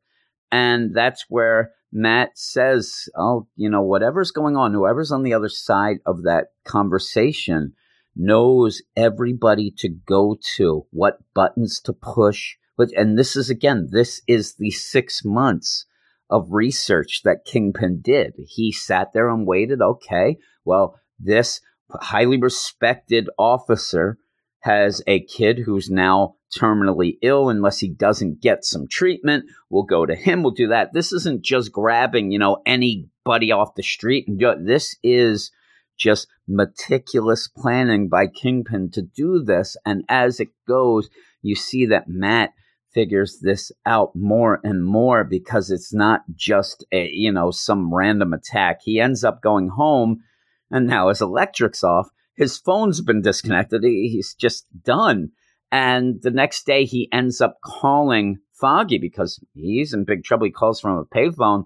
And 0.52 0.96
that's 0.96 1.26
where 1.30 1.72
Matt 1.92 2.38
says, 2.38 3.10
Oh, 3.16 3.48
you 3.56 3.70
know, 3.70 3.82
whatever's 3.82 4.32
going 4.32 4.56
on, 4.58 4.74
whoever's 4.74 5.12
on 5.12 5.24
the 5.24 5.34
other 5.34 5.50
side 5.50 5.98
of 6.06 6.24
that 6.24 6.48
conversation 6.66 7.74
knows 8.16 8.82
everybody 8.98 9.72
to 9.78 9.90
go 9.90 10.38
to, 10.58 10.86
what 10.92 11.20
buttons 11.34 11.80
to 11.82 11.94
push. 11.94 12.56
But, 12.78 12.92
And 12.98 13.18
this 13.18 13.36
is 13.36 13.50
again, 13.50 13.90
this 13.92 14.22
is 14.28 14.56
the 14.56 14.72
six 14.72 15.24
months 15.24 15.86
of 16.32 16.48
research 16.52 17.22
that 17.24 17.46
Kingpin 17.46 18.02
did. 18.02 18.34
He 18.38 18.72
sat 18.72 19.10
there 19.14 19.30
and 19.30 19.46
waited. 19.46 19.82
Okay, 19.82 20.38
well, 20.66 21.00
this 21.20 21.62
highly 21.92 22.38
respected 22.38 23.30
officer 23.38 24.18
has 24.62 25.02
a 25.08 25.20
kid 25.26 25.60
who's 25.66 25.90
now 25.90 26.36
terminally 26.58 27.18
ill 27.22 27.50
unless 27.50 27.80
he 27.80 27.90
doesn't 27.90 28.42
get 28.42 28.64
some 28.64 28.88
treatment. 28.88 29.46
We'll 29.70 29.84
go 29.84 30.06
to 30.06 30.16
him. 30.16 30.42
We'll 30.42 30.54
do 30.54 30.70
that. 30.70 30.94
This 30.94 31.12
isn't 31.12 31.44
just 31.44 31.72
grabbing, 31.72 32.32
you 32.32 32.40
know, 32.40 32.62
anybody 32.66 33.52
off 33.52 33.76
the 33.76 33.84
street 33.84 34.28
and. 34.28 34.40
This 34.66 34.96
is 35.04 35.52
just 35.98 36.28
meticulous 36.48 37.48
planning 37.48 38.08
by 38.08 38.28
Kingpin 38.28 38.92
to 38.92 39.02
do 39.02 39.44
this. 39.44 39.76
And 39.86 40.04
as 40.10 40.40
it 40.40 40.50
goes, 40.68 41.10
you 41.42 41.56
see 41.56 41.86
that 41.88 42.08
Matt 42.08 42.52
figures 42.94 43.40
this 43.42 43.72
out 43.86 44.16
more 44.16 44.60
and 44.64 44.86
more 44.86 45.24
because 45.24 45.72
it's 45.72 45.94
not 45.94 46.22
just 46.36 46.86
a 46.92 47.10
you 47.12 47.32
know 47.32 47.52
some 47.52 47.94
random 47.94 48.34
attack. 48.34 48.82
He 48.84 49.00
ends 49.00 49.24
up 49.24 49.42
going 49.42 49.70
home, 49.70 50.22
and 50.70 50.88
now 50.88 51.10
his 51.10 51.22
electric's 51.22 51.84
off. 51.84 52.10
His 52.36 52.58
phone's 52.58 53.02
been 53.02 53.22
disconnected. 53.22 53.84
He's 53.84 54.34
just 54.34 54.66
done. 54.84 55.32
And 55.72 56.22
the 56.22 56.32
next 56.32 56.66
day, 56.66 56.86
he 56.86 57.08
ends 57.14 57.40
up 57.40 57.60
calling 57.64 58.40
Foggy 58.54 58.98
because 58.98 59.40
he's 59.54 59.94
in 59.94 60.04
big 60.04 60.24
trouble. 60.24 60.46
He 60.46 60.52
calls 60.52 60.82
from 60.82 60.98
a 60.98 61.06
payphone. 61.06 61.66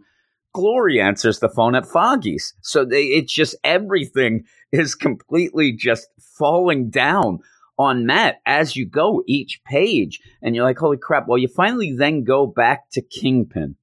Glory 0.54 1.02
answers 1.02 1.40
the 1.40 1.50
phone 1.50 1.76
at 1.76 1.88
Foggy's. 1.88 2.54
So 2.62 2.86
they, 2.86 3.04
it's 3.04 3.34
just 3.34 3.56
everything 3.64 4.46
is 4.72 4.96
completely 4.96 5.72
just 5.72 6.08
falling 6.20 6.90
down 6.90 7.40
on 7.78 8.06
Matt 8.06 8.42
as 8.46 8.76
you 8.76 8.86
go 8.86 9.24
each 9.28 9.62
page. 9.66 10.22
And 10.42 10.56
you're 10.56 10.66
like, 10.66 10.78
holy 10.78 10.98
crap. 10.98 11.28
Well, 11.28 11.38
you 11.38 11.48
finally 11.48 11.96
then 11.96 12.24
go 12.24 12.46
back 12.46 12.90
to 12.92 13.02
Kingpin, 13.02 13.76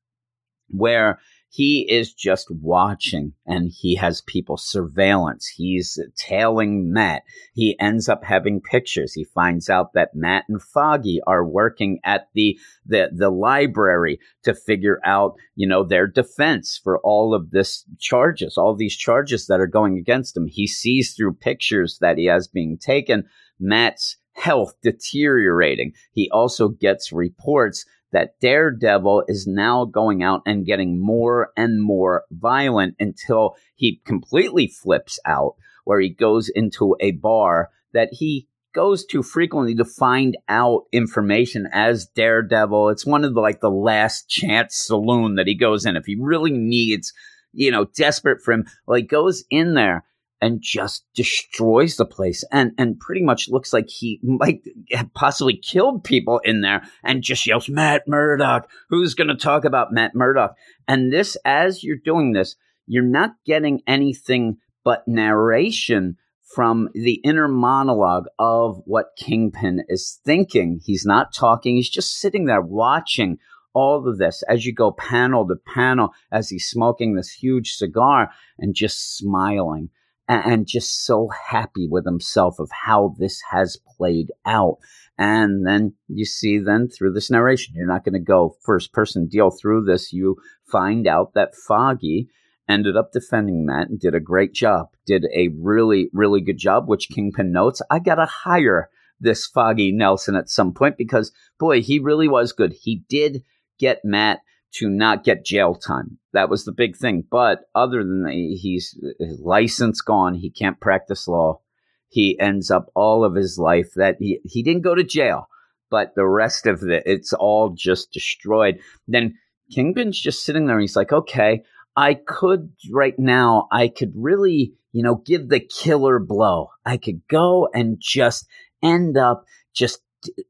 where 0.68 1.18
he 1.54 1.86
is 1.90 2.14
just 2.14 2.50
watching 2.50 3.34
and 3.44 3.70
he 3.70 3.96
has 3.96 4.22
people 4.22 4.56
surveillance. 4.56 5.46
He's 5.46 5.98
tailing 6.16 6.90
Matt. 6.90 7.24
He 7.52 7.78
ends 7.78 8.08
up 8.08 8.24
having 8.24 8.62
pictures. 8.62 9.12
He 9.12 9.24
finds 9.24 9.68
out 9.68 9.92
that 9.92 10.14
Matt 10.14 10.44
and 10.48 10.62
Foggy 10.62 11.20
are 11.26 11.44
working 11.44 12.00
at 12.04 12.28
the, 12.32 12.58
the, 12.86 13.10
the 13.14 13.28
library 13.28 14.18
to 14.44 14.54
figure 14.54 14.98
out, 15.04 15.34
you 15.54 15.68
know, 15.68 15.84
their 15.84 16.06
defense 16.06 16.80
for 16.82 16.98
all 17.00 17.34
of 17.34 17.50
this 17.50 17.84
charges, 17.98 18.56
all 18.56 18.74
these 18.74 18.96
charges 18.96 19.46
that 19.48 19.60
are 19.60 19.66
going 19.66 19.98
against 19.98 20.34
him. 20.34 20.46
He 20.46 20.66
sees 20.66 21.12
through 21.12 21.34
pictures 21.34 21.98
that 22.00 22.16
he 22.16 22.24
has 22.24 22.48
being 22.48 22.78
taken 22.78 23.24
Matt's 23.62 24.16
health 24.32 24.74
deteriorating. 24.82 25.92
He 26.12 26.28
also 26.30 26.68
gets 26.68 27.12
reports 27.12 27.86
that 28.12 28.38
Daredevil 28.40 29.24
is 29.28 29.46
now 29.46 29.84
going 29.86 30.22
out 30.22 30.42
and 30.44 30.66
getting 30.66 31.00
more 31.00 31.50
and 31.56 31.82
more 31.82 32.24
violent 32.30 32.94
until 33.00 33.56
he 33.74 34.02
completely 34.04 34.66
flips 34.66 35.18
out, 35.24 35.54
where 35.84 36.00
he 36.00 36.10
goes 36.10 36.50
into 36.54 36.94
a 37.00 37.12
bar 37.12 37.70
that 37.94 38.10
he 38.12 38.48
goes 38.74 39.04
to 39.04 39.22
frequently 39.22 39.74
to 39.74 39.84
find 39.84 40.36
out 40.48 40.84
information 40.92 41.68
as 41.72 42.06
Daredevil. 42.14 42.90
It's 42.90 43.06
one 43.06 43.24
of 43.24 43.34
the 43.34 43.40
like 43.40 43.60
the 43.60 43.70
last 43.70 44.28
chance 44.28 44.76
saloon 44.76 45.34
that 45.36 45.46
he 45.46 45.54
goes 45.54 45.84
in 45.84 45.96
if 45.96 46.06
he 46.06 46.16
really 46.18 46.52
needs, 46.52 47.12
you 47.52 47.70
know, 47.70 47.86
desperate 47.96 48.42
for 48.42 48.52
him. 48.52 48.66
Well, 48.86 48.96
he 48.96 49.02
goes 49.02 49.44
in 49.50 49.74
there 49.74 50.04
and 50.42 50.60
just 50.60 51.06
destroys 51.14 51.96
the 51.96 52.04
place 52.04 52.44
and 52.52 52.72
and 52.76 52.98
pretty 52.98 53.22
much 53.22 53.48
looks 53.48 53.72
like 53.72 53.88
he 53.88 54.20
might 54.22 54.60
have 54.90 55.14
possibly 55.14 55.56
killed 55.56 56.04
people 56.04 56.40
in 56.40 56.60
there 56.60 56.82
and 57.02 57.22
just 57.22 57.46
yells 57.46 57.68
Matt 57.68 58.06
Murdock 58.06 58.68
who's 58.90 59.14
going 59.14 59.28
to 59.28 59.36
talk 59.36 59.64
about 59.64 59.92
Matt 59.92 60.14
Murdock? 60.14 60.56
And 60.86 61.12
this 61.12 61.36
as 61.46 61.82
you're 61.82 61.96
doing 61.96 62.32
this 62.32 62.56
you're 62.86 63.04
not 63.04 63.36
getting 63.46 63.80
anything 63.86 64.58
but 64.84 65.06
narration 65.06 66.16
from 66.54 66.90
the 66.92 67.14
inner 67.24 67.48
monologue 67.48 68.26
of 68.38 68.82
what 68.84 69.16
Kingpin 69.16 69.84
is 69.88 70.20
thinking. 70.24 70.80
He's 70.84 71.06
not 71.06 71.32
talking. 71.32 71.76
He's 71.76 71.88
just 71.88 72.18
sitting 72.18 72.44
there 72.44 72.60
watching 72.60 73.38
all 73.72 74.06
of 74.06 74.18
this 74.18 74.42
as 74.48 74.66
you 74.66 74.74
go 74.74 74.92
panel 74.92 75.46
to 75.48 75.56
panel 75.56 76.10
as 76.30 76.50
he's 76.50 76.66
smoking 76.66 77.14
this 77.14 77.30
huge 77.30 77.72
cigar 77.72 78.30
and 78.58 78.74
just 78.74 79.16
smiling 79.16 79.88
and 80.28 80.66
just 80.66 81.04
so 81.04 81.28
happy 81.28 81.88
with 81.88 82.04
himself 82.04 82.58
of 82.58 82.70
how 82.70 83.14
this 83.18 83.42
has 83.50 83.78
played 83.96 84.30
out. 84.46 84.78
And 85.18 85.66
then 85.66 85.94
you 86.08 86.24
see 86.24 86.58
then 86.58 86.88
through 86.88 87.12
this 87.12 87.30
narration, 87.30 87.74
you're 87.76 87.86
not 87.86 88.04
going 88.04 88.14
to 88.14 88.18
go 88.18 88.56
first 88.62 88.92
person 88.92 89.26
deal 89.26 89.50
through 89.50 89.84
this. 89.84 90.12
You 90.12 90.36
find 90.64 91.06
out 91.06 91.34
that 91.34 91.54
Foggy 91.54 92.28
ended 92.68 92.96
up 92.96 93.12
defending 93.12 93.66
Matt 93.66 93.88
and 93.88 94.00
did 94.00 94.14
a 94.14 94.20
great 94.20 94.54
job, 94.54 94.88
did 95.06 95.26
a 95.34 95.48
really, 95.48 96.08
really 96.12 96.40
good 96.40 96.58
job, 96.58 96.88
which 96.88 97.10
Kingpin 97.10 97.52
notes. 97.52 97.82
I 97.90 97.98
got 97.98 98.14
to 98.16 98.26
hire 98.26 98.88
this 99.20 99.46
Foggy 99.46 99.92
Nelson 99.92 100.34
at 100.34 100.48
some 100.48 100.72
point 100.72 100.96
because, 100.96 101.32
boy, 101.58 101.82
he 101.82 101.98
really 101.98 102.28
was 102.28 102.52
good. 102.52 102.72
He 102.72 103.04
did 103.08 103.42
get 103.78 104.04
Matt 104.04 104.40
to 104.72 104.88
not 104.88 105.24
get 105.24 105.44
jail 105.44 105.74
time. 105.74 106.18
That 106.32 106.48
was 106.48 106.64
the 106.64 106.72
big 106.72 106.96
thing. 106.96 107.24
But 107.30 107.60
other 107.74 108.02
than 108.02 108.22
that, 108.22 108.32
he's 108.32 108.98
his 109.18 109.40
license 109.40 110.00
gone. 110.00 110.34
He 110.34 110.50
can't 110.50 110.80
practice 110.80 111.28
law. 111.28 111.60
He 112.08 112.38
ends 112.38 112.70
up 112.70 112.90
all 112.94 113.24
of 113.24 113.34
his 113.34 113.58
life 113.58 113.94
that 113.96 114.16
he, 114.18 114.40
he 114.44 114.62
didn't 114.62 114.82
go 114.82 114.94
to 114.94 115.04
jail, 115.04 115.48
but 115.90 116.14
the 116.14 116.26
rest 116.26 116.66
of 116.66 116.82
it, 116.82 117.04
it's 117.06 117.32
all 117.32 117.70
just 117.70 118.12
destroyed. 118.12 118.80
Then 119.08 119.38
Kingpin's 119.70 120.20
just 120.20 120.44
sitting 120.44 120.66
there 120.66 120.76
and 120.76 120.82
he's 120.82 120.96
like, 120.96 121.12
okay, 121.12 121.62
I 121.96 122.14
could 122.14 122.72
right 122.90 123.18
now, 123.18 123.68
I 123.70 123.88
could 123.88 124.12
really, 124.14 124.74
you 124.92 125.02
know, 125.02 125.16
give 125.16 125.48
the 125.48 125.60
killer 125.60 126.18
blow. 126.18 126.70
I 126.84 126.96
could 126.96 127.22
go 127.28 127.68
and 127.72 127.98
just 127.98 128.46
end 128.82 129.16
up 129.16 129.46
just 129.72 130.00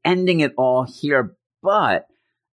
ending 0.03 0.41
it 0.41 0.53
all 0.57 0.83
here. 0.83 1.35
But 1.61 2.07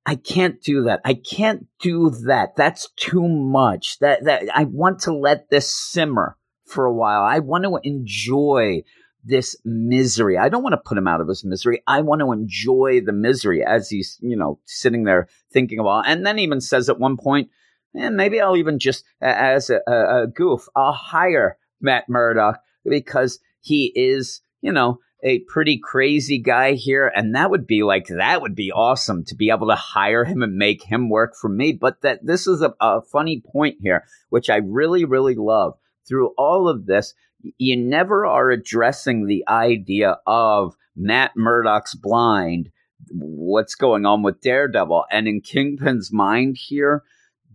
I 0.05 0.15
can't 0.15 0.62
do 0.62 0.83
that. 0.83 1.01
I 1.05 1.13
can't 1.13 1.67
do 1.79 2.10
that. 2.25 2.55
That's 2.57 2.89
too 2.98 3.27
much. 3.27 4.00
That 4.00 4.25
that 4.25 4.43
I 4.53 4.65
want 4.65 5.00
to 5.01 5.13
let 5.13 5.50
this 5.50 5.72
simmer 5.74 6.38
for 6.65 6.86
a 6.86 6.93
while. 6.93 7.24
I 7.24 7.39
want 7.39 7.63
to 7.63 7.79
enjoy 7.83 8.83
this 9.24 9.55
misery. 9.63 10.38
I 10.38 10.50
don't 10.50 10.63
want 10.63 10.74
to 10.74 10.81
put 10.83 10.98
him 10.98 11.07
out 11.07 11.22
of 11.22 11.29
his 11.29 11.45
misery. 11.45 11.81
I 11.88 12.01
want 12.01 12.19
to 12.19 12.31
enjoy 12.31 13.00
the 13.05 13.13
misery 13.13 13.63
as 13.63 13.89
he's, 13.89 14.17
you 14.22 14.36
know, 14.36 14.60
sitting 14.65 15.05
there 15.05 15.29
thinking 15.51 15.79
about. 15.79 16.07
And 16.07 16.25
then 16.25 16.39
even 16.39 16.60
says 16.60 16.89
at 16.89 17.00
one 17.00 17.15
point, 17.15 17.50
and 17.95 18.17
maybe 18.17 18.41
I'll 18.41 18.57
even 18.57 18.79
just 18.79 19.05
as 19.22 19.69
a, 19.69 19.79
a 19.88 20.27
goof, 20.27 20.67
I'll 20.75 20.93
hire 20.93 21.57
Matt 21.79 22.10
Murdock 22.10 22.60
because 22.83 23.39
he 23.62 23.93
is, 23.95 24.41
you 24.62 24.74
know, 24.74 25.00
a 25.24 25.39
pretty 25.48 25.80
crazy 25.82 26.38
guy 26.38 26.74
here. 26.74 27.12
And 27.15 27.34
that 27.36 27.50
would 27.50 27.65
be 27.65 27.84
like, 27.84 28.08
that 28.08 28.42
would 28.42 28.56
be 28.56 28.72
awesome 28.72 29.24
to 29.25 29.36
be 29.36 29.50
able 29.50 29.68
to 29.68 29.75
hire 29.75 30.25
him 30.25 30.42
and 30.42 30.56
make 30.56 30.84
him 30.84 31.10
work 31.10 31.34
for 31.39 31.50
me. 31.50 31.72
But 31.72 32.01
that 32.01 32.25
this 32.25 32.46
is 32.46 32.62
a, 32.62 32.74
a 32.82 33.01
funny 33.01 33.42
point 33.51 33.77
here, 33.82 34.03
which 34.30 34.50
I 34.50 34.58
really, 34.58 35.06
really 35.06 35.36
love. 35.36 35.75
Through 36.08 36.34
all 36.38 36.68
of 36.68 36.86
this, 36.86 37.13
you 37.58 37.77
never 37.77 38.25
are 38.25 38.51
addressing 38.51 39.25
the 39.25 39.44
idea 39.48 40.18
of 40.27 40.75
Matt 40.96 41.32
Murdock's 41.36 41.96
blind, 41.96 42.70
what's 43.10 43.75
going 43.75 44.06
on 44.06 44.24
with 44.24 44.42
Daredevil. 44.42 45.06
And 45.10 45.27
in 45.27 45.42
Kingpin's 45.42 46.12
mind 46.12 46.58
here, 46.60 47.03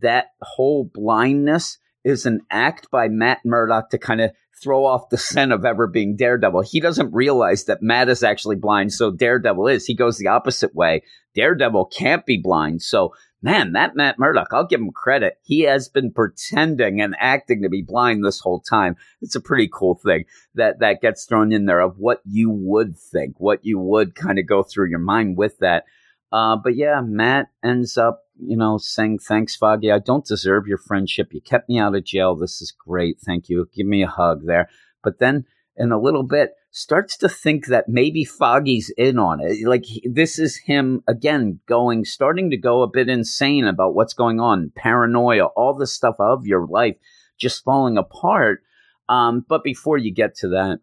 that 0.00 0.28
whole 0.40 0.90
blindness 0.92 1.78
is 2.04 2.24
an 2.24 2.40
act 2.50 2.90
by 2.90 3.08
Matt 3.08 3.40
Murdock 3.44 3.90
to 3.90 3.98
kind 3.98 4.20
of 4.20 4.30
throw 4.62 4.84
off 4.84 5.10
the 5.10 5.18
scent 5.18 5.52
of 5.52 5.64
ever 5.64 5.86
being 5.86 6.16
Daredevil. 6.16 6.62
He 6.62 6.80
doesn't 6.80 7.12
realize 7.12 7.64
that 7.64 7.82
Matt 7.82 8.08
is 8.08 8.22
actually 8.22 8.56
blind, 8.56 8.92
so 8.92 9.10
Daredevil 9.10 9.68
is. 9.68 9.86
He 9.86 9.94
goes 9.94 10.18
the 10.18 10.28
opposite 10.28 10.74
way. 10.74 11.02
Daredevil 11.34 11.86
can't 11.86 12.26
be 12.26 12.36
blind. 12.36 12.82
So, 12.82 13.14
man, 13.42 13.72
that 13.72 13.94
Matt 13.94 14.18
Murdock, 14.18 14.48
I'll 14.52 14.66
give 14.66 14.80
him 14.80 14.90
credit. 14.90 15.38
He 15.42 15.60
has 15.62 15.88
been 15.88 16.12
pretending 16.12 17.00
and 17.00 17.14
acting 17.18 17.62
to 17.62 17.68
be 17.68 17.82
blind 17.82 18.24
this 18.24 18.40
whole 18.40 18.60
time. 18.60 18.96
It's 19.22 19.36
a 19.36 19.40
pretty 19.40 19.68
cool 19.72 19.94
thing 19.94 20.24
that 20.54 20.80
that 20.80 21.00
gets 21.00 21.24
thrown 21.24 21.52
in 21.52 21.66
there 21.66 21.80
of 21.80 21.98
what 21.98 22.20
you 22.24 22.50
would 22.50 22.96
think, 22.98 23.38
what 23.38 23.64
you 23.64 23.78
would 23.78 24.14
kind 24.14 24.38
of 24.38 24.46
go 24.46 24.62
through 24.62 24.90
your 24.90 24.98
mind 24.98 25.36
with 25.36 25.58
that. 25.58 25.84
Uh, 26.30 26.56
but 26.56 26.76
yeah, 26.76 27.00
Matt 27.00 27.46
ends 27.64 27.96
up 27.96 28.22
you 28.38 28.56
know, 28.56 28.78
saying, 28.78 29.18
Thanks, 29.18 29.56
Foggy. 29.56 29.90
I 29.90 29.98
don't 29.98 30.24
deserve 30.24 30.66
your 30.66 30.78
friendship. 30.78 31.32
You 31.32 31.40
kept 31.40 31.68
me 31.68 31.78
out 31.78 31.94
of 31.94 32.04
jail. 32.04 32.36
This 32.36 32.62
is 32.62 32.72
great. 32.72 33.18
Thank 33.20 33.48
you. 33.48 33.68
Give 33.74 33.86
me 33.86 34.02
a 34.02 34.08
hug 34.08 34.46
there. 34.46 34.68
But 35.02 35.18
then 35.18 35.44
in 35.76 35.92
a 35.92 36.00
little 36.00 36.22
bit, 36.22 36.52
starts 36.70 37.16
to 37.16 37.28
think 37.28 37.66
that 37.66 37.88
maybe 37.88 38.24
Foggy's 38.24 38.92
in 38.96 39.18
on 39.18 39.40
it. 39.40 39.66
Like 39.66 39.84
this 40.04 40.38
is 40.38 40.56
him 40.56 41.02
again 41.08 41.60
going, 41.66 42.04
starting 42.04 42.50
to 42.50 42.56
go 42.56 42.82
a 42.82 42.90
bit 42.90 43.08
insane 43.08 43.66
about 43.66 43.94
what's 43.94 44.14
going 44.14 44.38
on, 44.38 44.72
paranoia, 44.76 45.46
all 45.46 45.74
the 45.74 45.86
stuff 45.86 46.16
of 46.18 46.46
your 46.46 46.66
life 46.66 46.96
just 47.38 47.64
falling 47.64 47.96
apart. 47.96 48.62
Um, 49.08 49.44
but 49.48 49.64
before 49.64 49.96
you 49.96 50.12
get 50.12 50.36
to 50.36 50.48
that, 50.50 50.80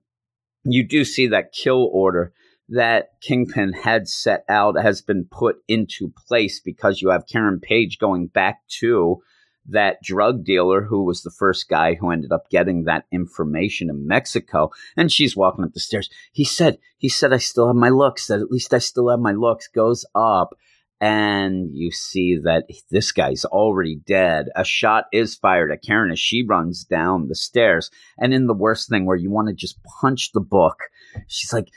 you 0.63 0.83
do 0.83 1.05
see 1.05 1.27
that 1.27 1.51
kill 1.51 1.89
order 1.93 2.33
that 2.69 3.09
Kingpin 3.21 3.73
had 3.73 4.07
set 4.07 4.43
out 4.49 4.81
has 4.81 5.01
been 5.01 5.25
put 5.29 5.57
into 5.67 6.11
place 6.27 6.59
because 6.59 7.01
you 7.01 7.09
have 7.09 7.27
Karen 7.27 7.59
Page 7.59 7.99
going 7.99 8.27
back 8.27 8.61
to 8.79 9.21
that 9.67 10.01
drug 10.03 10.43
dealer 10.43 10.83
who 10.83 11.03
was 11.03 11.23
the 11.23 11.31
first 11.31 11.67
guy 11.67 11.95
who 11.95 12.11
ended 12.11 12.31
up 12.31 12.49
getting 12.49 12.83
that 12.83 13.05
information 13.11 13.89
in 13.89 14.07
Mexico. 14.07 14.69
And 14.95 15.11
she's 15.11 15.35
walking 15.35 15.63
up 15.63 15.73
the 15.73 15.79
stairs. 15.79 16.09
He 16.31 16.43
said, 16.43 16.77
he 16.97 17.09
said, 17.09 17.33
I 17.33 17.37
still 17.37 17.67
have 17.67 17.75
my 17.75 17.89
looks, 17.89 18.27
that 18.27 18.41
at 18.41 18.51
least 18.51 18.73
I 18.73 18.79
still 18.79 19.09
have 19.09 19.19
my 19.19 19.31
looks, 19.31 19.67
goes 19.67 20.05
up. 20.13 20.55
And 21.01 21.71
you 21.73 21.91
see 21.91 22.37
that 22.43 22.69
this 22.89 23.11
guy's 23.11 23.43
already 23.43 23.95
dead. 23.95 24.47
A 24.55 24.63
shot 24.63 25.05
is 25.11 25.35
fired 25.35 25.71
at 25.71 25.83
Karen 25.83 26.11
as 26.11 26.19
she 26.19 26.45
runs 26.47 26.85
down 26.85 27.27
the 27.27 27.35
stairs. 27.35 27.91
And 28.17 28.33
in 28.33 28.47
the 28.47 28.53
worst 28.53 28.87
thing 28.87 29.05
where 29.05 29.17
you 29.17 29.29
want 29.29 29.49
to 29.49 29.53
just 29.53 29.83
punch 29.83 30.31
the 30.31 30.39
book 30.39 30.77
She's 31.27 31.53
like, 31.53 31.69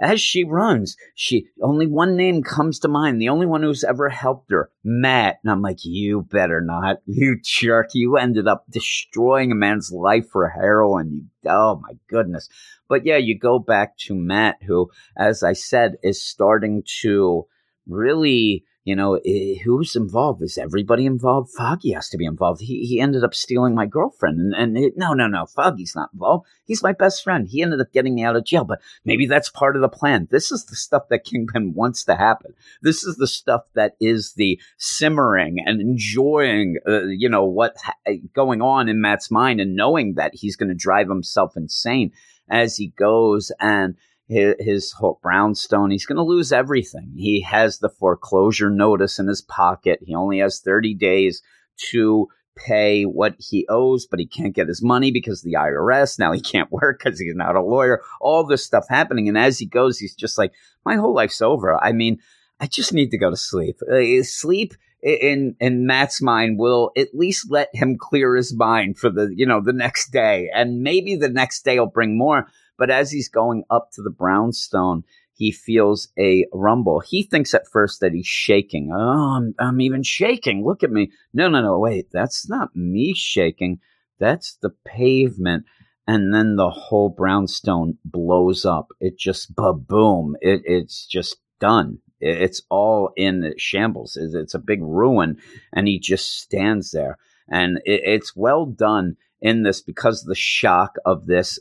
as 0.00 0.20
she 0.20 0.44
runs, 0.44 0.96
she 1.14 1.48
only 1.62 1.86
one 1.86 2.16
name 2.16 2.42
comes 2.42 2.78
to 2.80 2.88
mind. 2.88 3.20
The 3.20 3.28
only 3.28 3.46
one 3.46 3.62
who's 3.62 3.84
ever 3.84 4.08
helped 4.08 4.50
her, 4.50 4.70
Matt. 4.82 5.38
And 5.42 5.50
I'm 5.50 5.62
like, 5.62 5.84
you 5.84 6.22
better 6.22 6.60
not, 6.60 6.98
you 7.06 7.38
jerk. 7.42 7.90
You 7.94 8.16
ended 8.16 8.46
up 8.46 8.64
destroying 8.70 9.52
a 9.52 9.56
man's 9.56 9.90
life 9.90 10.28
for 10.30 10.48
heroin. 10.48 11.12
You, 11.12 11.50
oh 11.50 11.80
my 11.82 11.96
goodness. 12.08 12.48
But 12.88 13.06
yeah, 13.06 13.16
you 13.16 13.38
go 13.38 13.58
back 13.58 13.96
to 13.98 14.14
Matt, 14.14 14.62
who, 14.62 14.90
as 15.16 15.42
I 15.42 15.54
said, 15.54 15.96
is 16.02 16.22
starting 16.22 16.82
to 17.00 17.46
really 17.86 18.64
you 18.84 18.94
know, 18.94 19.18
who's 19.64 19.96
involved? 19.96 20.42
Is 20.42 20.58
everybody 20.58 21.06
involved? 21.06 21.50
Foggy 21.50 21.92
has 21.92 22.10
to 22.10 22.18
be 22.18 22.26
involved. 22.26 22.60
He, 22.60 22.84
he 22.84 23.00
ended 23.00 23.24
up 23.24 23.34
stealing 23.34 23.74
my 23.74 23.86
girlfriend. 23.86 24.38
And, 24.38 24.54
and 24.54 24.76
it, 24.76 24.92
no, 24.96 25.14
no, 25.14 25.26
no, 25.26 25.46
Foggy's 25.46 25.96
not 25.96 26.10
involved. 26.12 26.46
He's 26.66 26.82
my 26.82 26.92
best 26.92 27.24
friend. 27.24 27.48
He 27.48 27.62
ended 27.62 27.80
up 27.80 27.92
getting 27.92 28.14
me 28.14 28.24
out 28.24 28.36
of 28.36 28.44
jail, 28.44 28.64
but 28.64 28.82
maybe 29.06 29.24
that's 29.24 29.48
part 29.48 29.74
of 29.74 29.80
the 29.80 29.88
plan. 29.88 30.28
This 30.30 30.52
is 30.52 30.66
the 30.66 30.76
stuff 30.76 31.08
that 31.08 31.24
Kingpin 31.24 31.72
wants 31.72 32.04
to 32.04 32.14
happen. 32.14 32.52
This 32.82 33.04
is 33.04 33.16
the 33.16 33.26
stuff 33.26 33.62
that 33.74 33.96
is 34.00 34.34
the 34.34 34.60
simmering 34.76 35.56
and 35.64 35.80
enjoying, 35.80 36.76
uh, 36.86 37.04
you 37.06 37.30
know, 37.30 37.44
what's 37.44 37.80
ha- 37.82 37.94
eh, 38.04 38.18
going 38.34 38.60
on 38.60 38.90
in 38.90 39.00
Matt's 39.00 39.30
mind 39.30 39.62
and 39.62 39.74
knowing 39.74 40.14
that 40.14 40.34
he's 40.34 40.56
going 40.56 40.68
to 40.68 40.74
drive 40.74 41.08
himself 41.08 41.56
insane 41.56 42.12
as 42.50 42.76
he 42.76 42.88
goes 42.88 43.50
and, 43.60 43.96
his, 44.28 44.54
his 44.58 44.92
whole 44.92 45.18
brownstone. 45.22 45.90
He's 45.90 46.06
going 46.06 46.16
to 46.16 46.22
lose 46.22 46.52
everything. 46.52 47.12
He 47.16 47.40
has 47.42 47.78
the 47.78 47.88
foreclosure 47.88 48.70
notice 48.70 49.18
in 49.18 49.28
his 49.28 49.42
pocket. 49.42 50.00
He 50.02 50.14
only 50.14 50.38
has 50.38 50.60
30 50.60 50.94
days 50.94 51.42
to 51.90 52.28
pay 52.56 53.04
what 53.04 53.34
he 53.38 53.66
owes, 53.68 54.06
but 54.06 54.20
he 54.20 54.26
can't 54.26 54.54
get 54.54 54.68
his 54.68 54.82
money 54.82 55.10
because 55.10 55.42
the 55.42 55.54
IRS. 55.54 56.18
Now 56.18 56.32
he 56.32 56.40
can't 56.40 56.70
work 56.72 57.02
because 57.02 57.18
he's 57.18 57.34
not 57.34 57.56
a 57.56 57.62
lawyer. 57.62 58.00
All 58.20 58.44
this 58.44 58.64
stuff 58.64 58.86
happening. 58.88 59.28
And 59.28 59.38
as 59.38 59.58
he 59.58 59.66
goes, 59.66 59.98
he's 59.98 60.14
just 60.14 60.38
like, 60.38 60.52
my 60.84 60.96
whole 60.96 61.14
life's 61.14 61.42
over. 61.42 61.82
I 61.82 61.92
mean, 61.92 62.18
I 62.60 62.66
just 62.66 62.92
need 62.92 63.10
to 63.10 63.18
go 63.18 63.30
to 63.30 63.36
sleep. 63.36 63.80
Uh, 63.90 64.22
sleep 64.22 64.74
in 65.02 65.54
in 65.60 65.86
Matt's 65.86 66.22
mind 66.22 66.58
will 66.58 66.90
at 66.96 67.14
least 67.14 67.50
let 67.50 67.68
him 67.74 67.98
clear 67.98 68.36
his 68.36 68.54
mind 68.56 68.98
for 68.98 69.10
the 69.10 69.30
you 69.36 69.44
know 69.44 69.60
the 69.60 69.72
next 69.72 70.12
day, 70.12 70.50
and 70.54 70.80
maybe 70.80 71.14
the 71.14 71.28
next 71.28 71.64
day 71.64 71.78
will 71.78 71.86
bring 71.86 72.16
more. 72.16 72.46
But 72.78 72.90
as 72.90 73.10
he's 73.10 73.28
going 73.28 73.64
up 73.70 73.90
to 73.92 74.02
the 74.02 74.10
brownstone, 74.10 75.04
he 75.34 75.50
feels 75.50 76.08
a 76.18 76.46
rumble. 76.52 77.00
He 77.00 77.24
thinks 77.24 77.54
at 77.54 77.68
first 77.70 78.00
that 78.00 78.12
he's 78.12 78.26
shaking. 78.26 78.90
Oh, 78.94 79.36
I'm, 79.36 79.54
I'm 79.58 79.80
even 79.80 80.02
shaking. 80.02 80.64
Look 80.64 80.82
at 80.82 80.92
me. 80.92 81.10
No, 81.32 81.48
no, 81.48 81.60
no. 81.60 81.78
Wait, 81.78 82.06
that's 82.12 82.48
not 82.48 82.74
me 82.76 83.14
shaking. 83.14 83.80
That's 84.20 84.56
the 84.62 84.70
pavement. 84.84 85.64
And 86.06 86.32
then 86.32 86.56
the 86.56 86.70
whole 86.70 87.08
brownstone 87.08 87.98
blows 88.04 88.64
up. 88.64 88.88
It 89.00 89.18
just 89.18 89.54
ba 89.56 89.72
boom. 89.72 90.36
It, 90.40 90.62
it's 90.64 91.06
just 91.06 91.36
done. 91.58 91.98
It, 92.20 92.42
it's 92.42 92.62
all 92.70 93.10
in 93.16 93.54
shambles. 93.56 94.16
It's, 94.16 94.34
it's, 94.34 94.54
a 94.54 94.58
big 94.60 94.82
ruin. 94.82 95.38
And 95.72 95.88
he 95.88 95.98
just 95.98 96.38
stands 96.40 96.92
there. 96.92 97.18
And 97.48 97.78
it, 97.84 98.02
it's 98.04 98.36
well 98.36 98.66
done 98.66 99.16
in 99.40 99.62
this 99.62 99.80
because 99.80 100.22
the 100.22 100.34
shock 100.34 100.94
of 101.04 101.26
this 101.26 101.58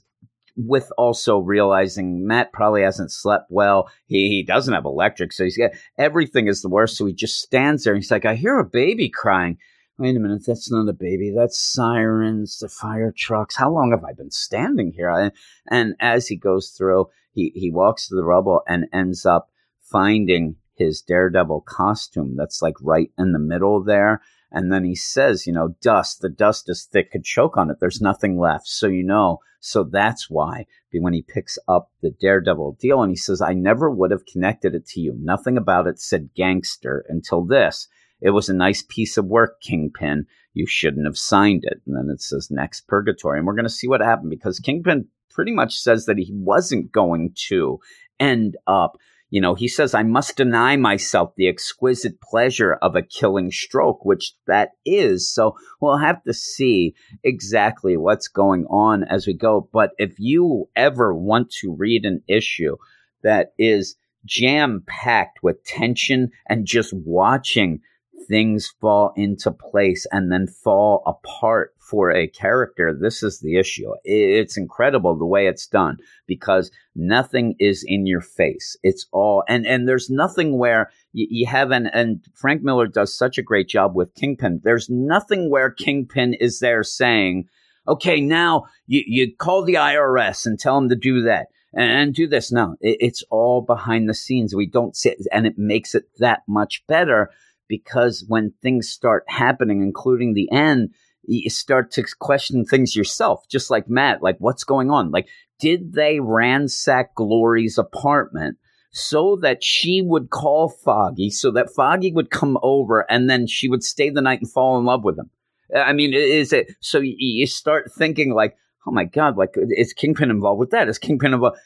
with 0.55 0.91
also 0.97 1.39
realizing 1.39 2.27
Matt 2.27 2.53
probably 2.53 2.83
hasn't 2.83 3.11
slept 3.11 3.47
well. 3.49 3.89
He, 4.05 4.29
he 4.29 4.43
doesn't 4.43 4.73
have 4.73 4.85
electric, 4.85 5.33
so 5.33 5.43
he's 5.43 5.57
got 5.57 5.71
everything 5.97 6.47
is 6.47 6.61
the 6.61 6.69
worst. 6.69 6.97
So 6.97 7.05
he 7.05 7.13
just 7.13 7.39
stands 7.39 7.83
there 7.83 7.93
and 7.93 8.03
he's 8.03 8.11
like, 8.11 8.25
I 8.25 8.35
hear 8.35 8.59
a 8.59 8.65
baby 8.65 9.09
crying. 9.09 9.57
Wait 9.97 10.15
a 10.15 10.19
minute, 10.19 10.43
that's 10.45 10.71
not 10.71 10.89
a 10.89 10.93
baby. 10.93 11.31
That's 11.35 11.59
sirens, 11.59 12.57
the 12.59 12.69
fire 12.69 13.13
trucks. 13.15 13.55
How 13.55 13.71
long 13.71 13.91
have 13.91 14.03
I 14.03 14.13
been 14.13 14.31
standing 14.31 14.91
here? 14.91 15.09
And, 15.09 15.31
and 15.69 15.95
as 15.99 16.27
he 16.27 16.35
goes 16.35 16.69
through, 16.69 17.07
he, 17.31 17.51
he 17.55 17.71
walks 17.71 18.07
to 18.07 18.15
the 18.15 18.23
rubble 18.23 18.61
and 18.67 18.85
ends 18.91 19.25
up 19.25 19.49
finding 19.81 20.55
his 20.75 21.01
daredevil 21.01 21.61
costume 21.67 22.35
that's 22.35 22.61
like 22.61 22.75
right 22.81 23.11
in 23.17 23.31
the 23.31 23.39
middle 23.39 23.83
there. 23.83 24.21
And 24.53 24.71
then 24.71 24.85
he 24.85 24.95
says, 24.95 25.47
you 25.47 25.53
know, 25.53 25.75
dust, 25.81 26.21
the 26.21 26.29
dust 26.29 26.69
is 26.69 26.85
thick, 26.85 27.11
could 27.11 27.23
choke 27.23 27.57
on 27.57 27.71
it. 27.71 27.77
There's 27.79 28.01
nothing 28.01 28.39
left. 28.39 28.67
So, 28.67 28.87
you 28.87 29.03
know, 29.03 29.39
so 29.59 29.83
that's 29.83 30.29
why 30.29 30.65
when 30.93 31.13
he 31.13 31.23
picks 31.23 31.57
up 31.67 31.89
the 32.01 32.11
Daredevil 32.11 32.77
deal 32.79 33.01
and 33.01 33.09
he 33.09 33.15
says, 33.15 33.41
I 33.41 33.53
never 33.53 33.89
would 33.89 34.11
have 34.11 34.25
connected 34.25 34.75
it 34.75 34.85
to 34.89 34.99
you. 34.99 35.15
Nothing 35.17 35.57
about 35.57 35.87
it 35.87 35.99
said 35.99 36.29
gangster 36.35 37.05
until 37.09 37.43
this. 37.43 37.87
It 38.21 38.29
was 38.29 38.47
a 38.47 38.53
nice 38.53 38.83
piece 38.87 39.17
of 39.17 39.25
work, 39.25 39.59
Kingpin. 39.61 40.27
You 40.53 40.67
shouldn't 40.67 41.07
have 41.07 41.17
signed 41.17 41.63
it. 41.65 41.81
And 41.85 41.95
then 41.95 42.13
it 42.13 42.21
says 42.21 42.51
next 42.51 42.87
purgatory. 42.87 43.39
And 43.39 43.47
we're 43.47 43.55
going 43.55 43.63
to 43.65 43.69
see 43.69 43.87
what 43.87 44.01
happened 44.01 44.29
because 44.29 44.59
Kingpin 44.59 45.07
pretty 45.31 45.51
much 45.51 45.79
says 45.79 46.05
that 46.05 46.19
he 46.19 46.31
wasn't 46.31 46.91
going 46.91 47.33
to 47.47 47.79
end 48.19 48.55
up 48.67 48.97
you 49.33 49.41
know, 49.41 49.55
he 49.55 49.67
says, 49.67 49.95
I 49.95 50.03
must 50.03 50.37
deny 50.37 50.77
myself 50.77 51.33
the 51.35 51.47
exquisite 51.47 52.21
pleasure 52.21 52.75
of 52.83 52.95
a 52.95 53.01
killing 53.01 53.49
stroke, 53.49 54.05
which 54.05 54.35
that 54.45 54.73
is. 54.85 55.27
So 55.27 55.55
we'll 55.81 55.97
have 55.97 56.23
to 56.25 56.35
see 56.35 56.93
exactly 57.23 57.97
what's 57.97 58.27
going 58.27 58.65
on 58.65 59.03
as 59.03 59.25
we 59.25 59.33
go. 59.33 59.67
But 59.73 59.93
if 59.97 60.13
you 60.19 60.69
ever 60.75 61.15
want 61.15 61.49
to 61.61 61.73
read 61.75 62.05
an 62.05 62.21
issue 62.27 62.75
that 63.23 63.53
is 63.57 63.95
jam 64.23 64.83
packed 64.85 65.39
with 65.41 65.63
tension 65.63 66.29
and 66.47 66.67
just 66.67 66.93
watching 66.93 67.79
things 68.27 68.71
fall 68.79 69.13
into 69.15 69.49
place 69.49 70.05
and 70.11 70.31
then 70.31 70.45
fall 70.45 71.01
apart 71.07 71.72
for 71.83 72.11
a 72.11 72.27
character, 72.27 72.97
this 72.97 73.23
is 73.23 73.39
the 73.39 73.57
issue. 73.57 73.91
It's 74.03 74.57
incredible 74.57 75.17
the 75.17 75.25
way 75.25 75.47
it's 75.47 75.67
done 75.67 75.97
because 76.27 76.71
nothing 76.95 77.55
is 77.59 77.83
in 77.85 78.05
your 78.05 78.21
face. 78.21 78.77
It's 78.83 79.05
all, 79.11 79.43
and, 79.49 79.67
and 79.67 79.87
there's 79.87 80.09
nothing 80.09 80.57
where 80.57 80.91
you, 81.11 81.27
you 81.29 81.47
have 81.47 81.71
an, 81.71 81.87
and 81.87 82.23
Frank 82.35 82.63
Miller 82.63 82.87
does 82.87 83.15
such 83.15 83.37
a 83.37 83.43
great 83.43 83.67
job 83.67 83.95
with 83.95 84.15
Kingpin. 84.15 84.61
There's 84.63 84.89
nothing 84.89 85.49
where 85.49 85.69
Kingpin 85.69 86.35
is 86.35 86.59
there 86.59 86.83
saying, 86.83 87.49
okay, 87.87 88.21
now 88.21 88.63
you, 88.87 89.03
you 89.05 89.35
call 89.35 89.65
the 89.65 89.75
IRS 89.75 90.45
and 90.45 90.57
tell 90.57 90.79
them 90.79 90.89
to 90.89 90.95
do 90.95 91.23
that 91.23 91.47
and, 91.73 92.13
do 92.13 92.27
this. 92.27 92.51
No, 92.51 92.75
it, 92.79 92.97
it's 92.99 93.23
all 93.29 93.61
behind 93.61 94.07
the 94.07 94.13
scenes. 94.13 94.55
We 94.55 94.67
don't 94.67 94.95
see 94.95 95.09
it, 95.09 95.17
and 95.31 95.45
it 95.45 95.57
makes 95.57 95.95
it 95.95 96.05
that 96.19 96.43
much 96.47 96.83
better 96.87 97.29
because 97.67 98.23
when 98.27 98.53
things 98.61 98.89
start 98.89 99.23
happening, 99.27 99.81
including 99.81 100.33
the 100.33 100.51
end, 100.51 100.93
you 101.25 101.49
start 101.49 101.91
to 101.91 102.03
question 102.19 102.65
things 102.65 102.95
yourself, 102.95 103.47
just 103.49 103.69
like 103.71 103.89
Matt. 103.89 104.21
Like, 104.21 104.37
what's 104.39 104.63
going 104.63 104.91
on? 104.91 105.11
Like, 105.11 105.27
did 105.59 105.93
they 105.93 106.19
ransack 106.19 107.15
Glory's 107.15 107.77
apartment? 107.77 108.57
so 108.93 109.35
that 109.41 109.63
she 109.63 110.03
would 110.03 110.29
call 110.29 110.69
Foggy, 110.69 111.31
so 111.31 111.51
that 111.51 111.73
Foggy 111.75 112.13
would 112.13 112.29
come 112.29 112.59
over 112.61 113.09
and 113.11 113.27
then 113.27 113.47
she 113.47 113.67
would 113.67 113.83
stay 113.83 114.11
the 114.11 114.21
night 114.21 114.39
and 114.39 114.51
fall 114.51 114.77
in 114.77 114.85
love 114.85 115.03
with 115.03 115.17
him. 115.17 115.31
Uh, 115.75 115.79
I 115.79 115.93
mean, 115.93 116.13
is 116.13 116.53
it 116.53 116.75
so 116.79 116.99
you 117.01 117.47
start 117.47 117.91
thinking 117.91 118.33
like, 118.33 118.55
oh 118.85 118.91
my 118.91 119.05
God, 119.05 119.35
like 119.35 119.55
is 119.55 119.93
Kingpin 119.93 120.29
involved 120.29 120.59
with 120.59 120.69
that? 120.69 120.87
Is 120.87 120.99
Kingpin 120.99 121.33
involved? 121.33 121.57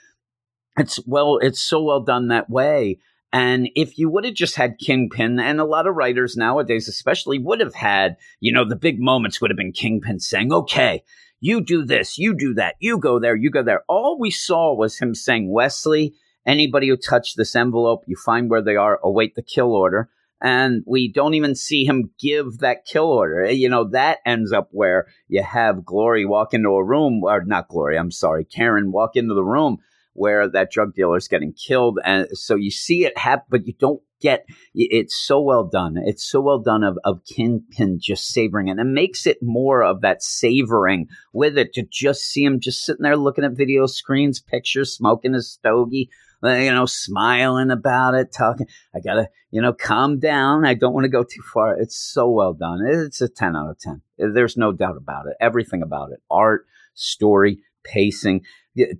It's 0.78 1.06
well, 1.06 1.38
it's 1.42 1.60
so 1.60 1.84
well 1.84 2.00
done 2.00 2.30
that 2.30 2.50
way. 2.50 3.00
And 3.38 3.70
if 3.76 3.98
you 4.00 4.10
would 4.10 4.26
have 4.26 4.34
just 4.34 4.56
had 4.56 4.80
Kingpin, 4.80 5.40
and 5.40 5.60
a 5.60 5.66
lot 5.66 5.86
of 5.86 5.96
writers 5.96 6.36
nowadays, 6.36 6.88
especially, 6.88 7.38
would 7.38 7.60
have 7.60 7.76
had, 7.76 8.16
you 8.40 8.52
know, 8.52 8.68
the 8.68 8.76
big 8.76 9.00
moments 9.00 9.40
would 9.40 9.52
have 9.52 9.58
been 9.58 9.72
Kingpin 9.74 10.20
saying, 10.20 10.52
okay, 10.52 11.04
you 11.40 11.62
do 11.62 11.86
this, 11.86 12.18
you 12.18 12.34
do 12.34 12.56
that, 12.56 12.76
you 12.80 12.98
go 12.98 13.20
there, 13.20 13.36
you 13.36 13.52
go 13.52 13.62
there. 13.62 13.84
All 13.88 14.18
we 14.20 14.32
saw 14.32 14.74
was 14.74 14.98
him 14.98 15.14
saying, 15.14 15.52
Wesley, 15.52 16.16
Anybody 16.48 16.88
who 16.88 16.96
touched 16.96 17.36
this 17.36 17.58
envelope, 17.58 18.06
you 18.08 18.16
find 18.16 18.50
where 18.50 18.62
they 18.62 18.78
are, 18.78 19.02
await 19.04 19.36
the 19.36 19.42
kill 19.42 19.74
order. 19.74 20.10
And 20.42 20.82
we 20.88 21.12
don't 21.12 21.34
even 21.34 21.56
see 21.56 21.84
him 21.84 22.12
give 22.18 22.60
that 22.60 22.86
kill 22.86 23.12
order. 23.12 23.44
Eh, 23.44 23.52
you 23.52 23.68
know, 23.68 23.90
that 23.90 24.20
ends 24.26 24.54
up 24.54 24.70
where 24.72 25.08
you 25.28 25.44
have 25.44 25.84
Glory 25.84 26.26
walk 26.26 26.54
into 26.54 26.70
a 26.70 26.84
room, 26.84 27.22
or 27.24 27.44
not 27.44 27.68
Glory, 27.68 27.98
I'm 27.98 28.12
sorry, 28.12 28.46
Karen 28.46 28.94
walk 28.94 29.18
into 29.18 29.34
the 29.34 29.44
room 29.44 29.80
where 30.18 30.50
that 30.50 30.72
drug 30.72 30.96
dealer 30.96 31.18
is 31.18 31.28
getting 31.28 31.54
killed. 31.54 32.00
And 32.04 32.28
so 32.34 32.56
you 32.56 32.72
see 32.72 33.06
it 33.06 33.18
happen, 33.18 33.46
but 33.50 33.68
you 33.68 33.74
don't 33.74 34.02
get 34.20 34.48
it's 34.74 35.16
so 35.16 35.40
well 35.40 35.64
done. 35.64 35.96
It's 35.96 36.26
so 36.26 36.42
well 36.42 36.58
done 36.58 36.84
of, 36.84 36.98
of 37.04 37.24
Kingpin 37.26 38.00
just 38.02 38.28
savoring 38.30 38.68
it. 38.68 38.72
And 38.72 38.80
it 38.80 38.86
makes 38.86 39.28
it 39.28 39.38
more 39.44 39.84
of 39.84 40.02
that 40.02 40.24
savoring 40.24 41.08
with 41.34 41.56
it 41.58 41.74
to 41.74 41.84
just 41.84 42.22
see 42.22 42.44
him 42.44 42.60
just 42.60 42.84
sitting 42.84 43.04
there 43.04 43.16
looking 43.16 43.44
at 43.44 43.52
video 43.52 43.86
screens, 43.86 44.40
pictures, 44.40 44.92
smoking 44.92 45.34
his 45.34 45.52
stogie, 45.52 46.10
uh, 46.44 46.50
you 46.54 46.72
know, 46.72 46.88
smiling 46.88 47.70
about 47.70 48.16
it, 48.16 48.34
talking. 48.34 48.68
I 48.96 49.00
gotta, 49.00 49.30
you 49.52 49.62
know, 49.62 49.74
calm 49.74 50.20
down. 50.20 50.66
I 50.66 50.74
don't 50.74 50.94
want 50.94 51.06
to 51.06 51.10
go 51.10 51.24
too 51.24 51.44
far. 51.54 51.78
It's 51.78 51.96
so 51.96 52.28
well 52.30 52.54
done. 52.54 52.80
It's 52.88 53.22
a 53.22 53.30
10 53.30 53.56
out 53.56 53.70
of 53.70 53.80
10. 53.80 54.02
There's 54.18 54.58
no 54.58 54.72
doubt 54.72 54.98
about 54.98 55.28
it. 55.28 55.38
Everything 55.40 55.84
about 55.84 56.12
it 56.12 56.22
art, 56.32 56.66
story, 56.96 57.60
pacing, 57.84 58.42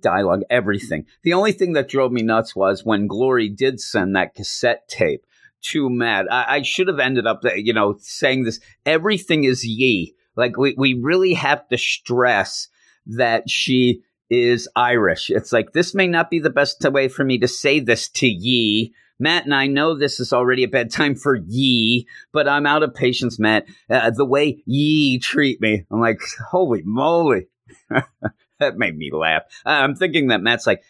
dialogue, 0.00 0.42
everything. 0.50 1.06
The 1.22 1.32
only 1.32 1.52
thing 1.52 1.72
that 1.74 1.88
drove 1.88 2.12
me 2.12 2.22
nuts 2.22 2.54
was 2.54 2.84
when 2.84 3.06
Glory 3.06 3.48
did 3.48 3.80
send 3.80 4.14
that 4.16 4.34
cassette 4.34 4.88
tape 4.88 5.24
to 5.60 5.90
Matt. 5.90 6.30
I, 6.30 6.56
I 6.56 6.62
should 6.62 6.88
have 6.88 6.98
ended 6.98 7.26
up, 7.26 7.42
you 7.56 7.72
know, 7.72 7.96
saying 8.00 8.44
this. 8.44 8.60
Everything 8.86 9.44
is 9.44 9.64
ye. 9.64 10.14
Like 10.36 10.56
we, 10.56 10.74
we 10.78 10.94
really 10.94 11.34
have 11.34 11.66
to 11.68 11.78
stress 11.78 12.68
that 13.06 13.50
she 13.50 14.02
is 14.30 14.68
Irish. 14.76 15.30
It's 15.30 15.52
like, 15.52 15.72
this 15.72 15.94
may 15.94 16.06
not 16.06 16.30
be 16.30 16.38
the 16.38 16.50
best 16.50 16.84
way 16.84 17.08
for 17.08 17.24
me 17.24 17.38
to 17.38 17.48
say 17.48 17.80
this 17.80 18.08
to 18.10 18.26
ye. 18.28 18.92
Matt 19.18 19.44
and 19.44 19.54
I 19.54 19.66
know 19.66 19.96
this 19.96 20.20
is 20.20 20.32
already 20.32 20.62
a 20.62 20.68
bad 20.68 20.92
time 20.92 21.16
for 21.16 21.34
ye, 21.34 22.06
but 22.32 22.46
I'm 22.46 22.66
out 22.66 22.84
of 22.84 22.94
patience, 22.94 23.38
Matt. 23.38 23.66
Uh, 23.90 24.10
the 24.10 24.24
way 24.24 24.62
ye 24.64 25.18
treat 25.18 25.60
me, 25.60 25.84
I'm 25.90 26.00
like, 26.00 26.20
holy 26.50 26.82
moly. 26.84 27.48
that 28.60 28.76
made 28.76 28.96
me 28.96 29.10
laugh. 29.12 29.42
I'm 29.64 29.94
thinking 29.94 30.28
that 30.28 30.42
Matt's 30.42 30.66
like, 30.66 30.82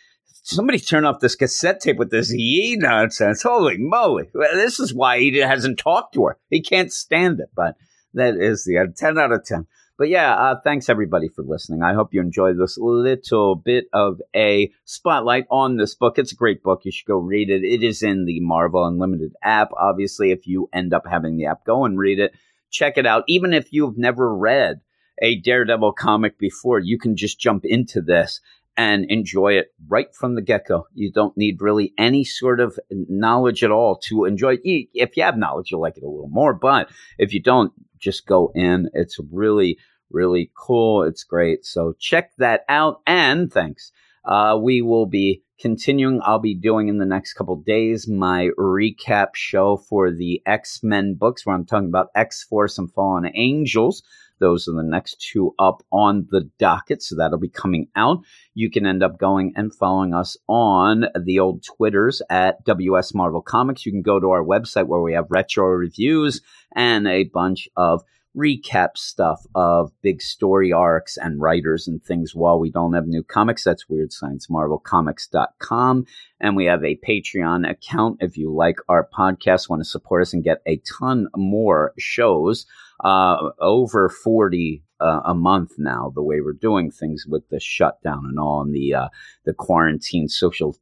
somebody 0.42 0.78
turn 0.78 1.04
off 1.04 1.20
this 1.20 1.34
cassette 1.34 1.80
tape 1.80 1.96
with 1.96 2.10
this 2.10 2.32
ye 2.32 2.76
nonsense. 2.76 3.42
Holy 3.42 3.76
moly. 3.78 4.30
This 4.32 4.80
is 4.80 4.94
why 4.94 5.18
he 5.18 5.36
hasn't 5.38 5.78
talked 5.78 6.14
to 6.14 6.26
her. 6.26 6.38
He 6.50 6.62
can't 6.62 6.92
stand 6.92 7.40
it, 7.40 7.50
but 7.54 7.76
that 8.14 8.36
is 8.36 8.64
the 8.64 8.78
uh, 8.78 8.86
10 8.96 9.18
out 9.18 9.32
of 9.32 9.44
10. 9.44 9.66
But 9.98 10.08
yeah, 10.08 10.32
uh, 10.34 10.60
thanks 10.62 10.88
everybody 10.88 11.28
for 11.28 11.42
listening. 11.42 11.82
I 11.82 11.92
hope 11.92 12.14
you 12.14 12.20
enjoyed 12.20 12.56
this 12.56 12.78
little 12.78 13.56
bit 13.56 13.86
of 13.92 14.20
a 14.34 14.70
spotlight 14.84 15.46
on 15.50 15.76
this 15.76 15.96
book. 15.96 16.18
It's 16.18 16.32
a 16.32 16.36
great 16.36 16.62
book. 16.62 16.82
You 16.84 16.92
should 16.92 17.08
go 17.08 17.16
read 17.16 17.50
it. 17.50 17.64
It 17.64 17.82
is 17.82 18.02
in 18.02 18.24
the 18.24 18.38
Marvel 18.40 18.86
Unlimited 18.86 19.32
app. 19.42 19.70
Obviously, 19.76 20.30
if 20.30 20.46
you 20.46 20.70
end 20.72 20.94
up 20.94 21.04
having 21.04 21.36
the 21.36 21.46
app, 21.46 21.64
go 21.64 21.84
and 21.84 21.98
read 21.98 22.20
it. 22.20 22.32
Check 22.70 22.96
it 22.96 23.06
out. 23.06 23.24
Even 23.26 23.52
if 23.52 23.72
you've 23.72 23.98
never 23.98 24.32
read 24.32 24.80
a 25.22 25.40
Daredevil 25.40 25.92
comic 25.92 26.38
before, 26.38 26.78
you 26.78 26.98
can 26.98 27.16
just 27.16 27.40
jump 27.40 27.64
into 27.64 28.00
this 28.00 28.40
and 28.76 29.10
enjoy 29.10 29.54
it 29.54 29.72
right 29.88 30.14
from 30.14 30.36
the 30.36 30.42
get 30.42 30.66
go. 30.68 30.86
You 30.94 31.10
don't 31.10 31.36
need 31.36 31.60
really 31.60 31.92
any 31.98 32.22
sort 32.22 32.60
of 32.60 32.78
knowledge 32.90 33.64
at 33.64 33.72
all 33.72 33.98
to 34.04 34.24
enjoy 34.24 34.54
it. 34.62 34.88
If 34.94 35.16
you 35.16 35.24
have 35.24 35.36
knowledge, 35.36 35.70
you'll 35.70 35.80
like 35.80 35.96
it 35.96 36.04
a 36.04 36.08
little 36.08 36.30
more. 36.30 36.54
But 36.54 36.88
if 37.18 37.34
you 37.34 37.42
don't, 37.42 37.72
just 37.98 38.26
go 38.26 38.52
in. 38.54 38.88
It's 38.94 39.18
really, 39.32 39.78
really 40.10 40.52
cool. 40.56 41.02
It's 41.02 41.24
great. 41.24 41.66
So 41.66 41.94
check 41.98 42.30
that 42.38 42.62
out. 42.68 43.00
And 43.04 43.52
thanks. 43.52 43.90
Uh, 44.24 44.56
we 44.62 44.80
will 44.80 45.06
be 45.06 45.42
continuing. 45.58 46.20
I'll 46.22 46.38
be 46.38 46.54
doing 46.54 46.88
in 46.88 46.98
the 46.98 47.06
next 47.06 47.34
couple 47.34 47.56
days 47.56 48.08
my 48.08 48.50
recap 48.58 49.28
show 49.34 49.76
for 49.76 50.12
the 50.12 50.40
X 50.46 50.80
Men 50.84 51.14
books, 51.14 51.44
where 51.44 51.56
I'm 51.56 51.66
talking 51.66 51.88
about 51.88 52.08
X 52.14 52.44
Force 52.44 52.78
and 52.78 52.92
Fallen 52.92 53.28
Angels. 53.34 54.02
Those 54.40 54.68
are 54.68 54.74
the 54.74 54.82
next 54.82 55.20
two 55.20 55.54
up 55.58 55.82
on 55.90 56.28
the 56.30 56.50
docket, 56.58 57.02
so 57.02 57.16
that'll 57.16 57.38
be 57.38 57.48
coming 57.48 57.88
out. 57.96 58.18
You 58.54 58.70
can 58.70 58.86
end 58.86 59.02
up 59.02 59.18
going 59.18 59.52
and 59.56 59.74
following 59.74 60.14
us 60.14 60.36
on 60.48 61.06
the 61.20 61.38
old 61.40 61.64
Twitters 61.64 62.22
at 62.30 62.64
WS 62.64 63.14
Marvel 63.14 63.42
Comics. 63.42 63.86
You 63.86 63.92
can 63.92 64.02
go 64.02 64.20
to 64.20 64.30
our 64.30 64.44
website 64.44 64.86
where 64.86 65.00
we 65.00 65.14
have 65.14 65.26
retro 65.30 65.66
reviews 65.66 66.40
and 66.74 67.06
a 67.06 67.24
bunch 67.24 67.68
of 67.76 68.02
recap 68.36 68.96
stuff 68.96 69.44
of 69.54 69.90
big 70.02 70.22
story 70.22 70.72
arcs 70.72 71.16
and 71.16 71.40
writers 71.40 71.88
and 71.88 72.02
things 72.02 72.34
while 72.34 72.58
we 72.58 72.70
don't 72.70 72.92
have 72.94 73.06
new 73.06 73.22
comics. 73.22 73.64
That's 73.64 73.88
Weird 73.88 74.12
Science 74.12 74.48
Marvel 74.48 74.78
Comics.com. 74.78 76.06
And 76.40 76.56
we 76.56 76.66
have 76.66 76.84
a 76.84 76.98
Patreon 77.06 77.68
account 77.68 78.18
if 78.20 78.36
you 78.36 78.54
like 78.54 78.76
our 78.88 79.08
podcast, 79.12 79.68
want 79.68 79.80
to 79.80 79.88
support 79.88 80.22
us 80.22 80.32
and 80.32 80.44
get 80.44 80.62
a 80.66 80.80
ton 80.98 81.28
more 81.36 81.92
shows 81.98 82.66
uh, 83.04 83.50
over 83.60 84.08
40 84.08 84.82
uh, 85.00 85.20
a 85.24 85.34
month 85.34 85.72
now, 85.78 86.12
the 86.14 86.22
way 86.22 86.40
we're 86.40 86.52
doing 86.52 86.90
things 86.90 87.24
with 87.26 87.48
the 87.50 87.60
shutdown 87.60 88.24
and 88.28 88.38
all 88.38 88.62
and 88.62 88.74
the, 88.74 88.94
uh, 88.94 89.08
the 89.44 89.52
quarantine 89.52 90.28
social 90.28 90.76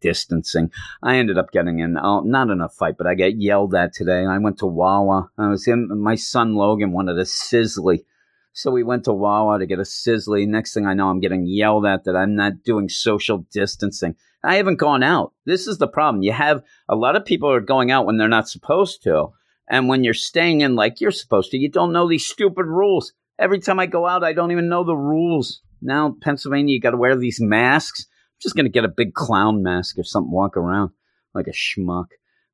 distancing. 0.00 0.70
I 1.02 1.16
ended 1.16 1.36
up 1.36 1.52
getting 1.52 1.80
in, 1.80 1.98
oh, 1.98 2.20
not 2.20 2.48
in 2.48 2.60
a 2.60 2.68
fight, 2.68 2.94
but 2.96 3.06
I 3.06 3.14
got 3.14 3.38
yelled 3.38 3.74
at 3.74 3.92
today. 3.92 4.24
I 4.24 4.38
went 4.38 4.58
to 4.58 4.66
Wawa. 4.66 5.30
I 5.36 5.48
was 5.48 5.66
in, 5.68 5.88
my 6.00 6.14
son 6.14 6.54
Logan 6.54 6.92
wanted 6.92 7.18
a 7.18 7.24
Sizzli. 7.24 8.04
So 8.52 8.70
we 8.70 8.82
went 8.82 9.04
to 9.04 9.12
Wawa 9.12 9.58
to 9.58 9.66
get 9.66 9.78
a 9.78 9.82
Sizzli. 9.82 10.48
Next 10.48 10.72
thing 10.72 10.86
I 10.86 10.94
know, 10.94 11.08
I'm 11.08 11.20
getting 11.20 11.46
yelled 11.46 11.86
at 11.86 12.04
that 12.04 12.16
I'm 12.16 12.34
not 12.34 12.64
doing 12.64 12.88
social 12.88 13.46
distancing. 13.52 14.16
I 14.42 14.56
haven't 14.56 14.76
gone 14.76 15.02
out. 15.02 15.32
This 15.44 15.66
is 15.66 15.78
the 15.78 15.88
problem. 15.88 16.22
You 16.22 16.32
have 16.32 16.62
a 16.88 16.96
lot 16.96 17.16
of 17.16 17.24
people 17.24 17.50
are 17.50 17.60
going 17.60 17.90
out 17.90 18.06
when 18.06 18.16
they're 18.16 18.28
not 18.28 18.48
supposed 18.48 19.02
to. 19.02 19.32
And 19.68 19.88
when 19.88 20.04
you're 20.04 20.14
staying 20.14 20.62
in 20.62 20.74
like 20.74 21.00
you're 21.00 21.10
supposed 21.10 21.50
to, 21.50 21.58
you 21.58 21.70
don't 21.70 21.92
know 21.92 22.08
these 22.08 22.26
stupid 22.26 22.66
rules. 22.66 23.12
Every 23.38 23.60
time 23.60 23.78
I 23.78 23.86
go 23.86 24.06
out, 24.06 24.24
I 24.24 24.32
don't 24.32 24.50
even 24.50 24.68
know 24.68 24.84
the 24.84 24.96
rules. 24.96 25.60
Now, 25.80 26.16
Pennsylvania, 26.20 26.74
you 26.74 26.80
got 26.80 26.90
to 26.90 26.96
wear 26.96 27.16
these 27.16 27.40
masks. 27.40 28.06
I'm 28.08 28.38
just 28.40 28.56
going 28.56 28.66
to 28.66 28.72
get 28.72 28.84
a 28.84 28.88
big 28.88 29.14
clown 29.14 29.62
mask 29.62 29.98
or 29.98 30.04
something, 30.04 30.32
walk 30.32 30.56
around 30.56 30.90
like 31.34 31.46
a 31.46 31.52
schmuck. 31.52 32.06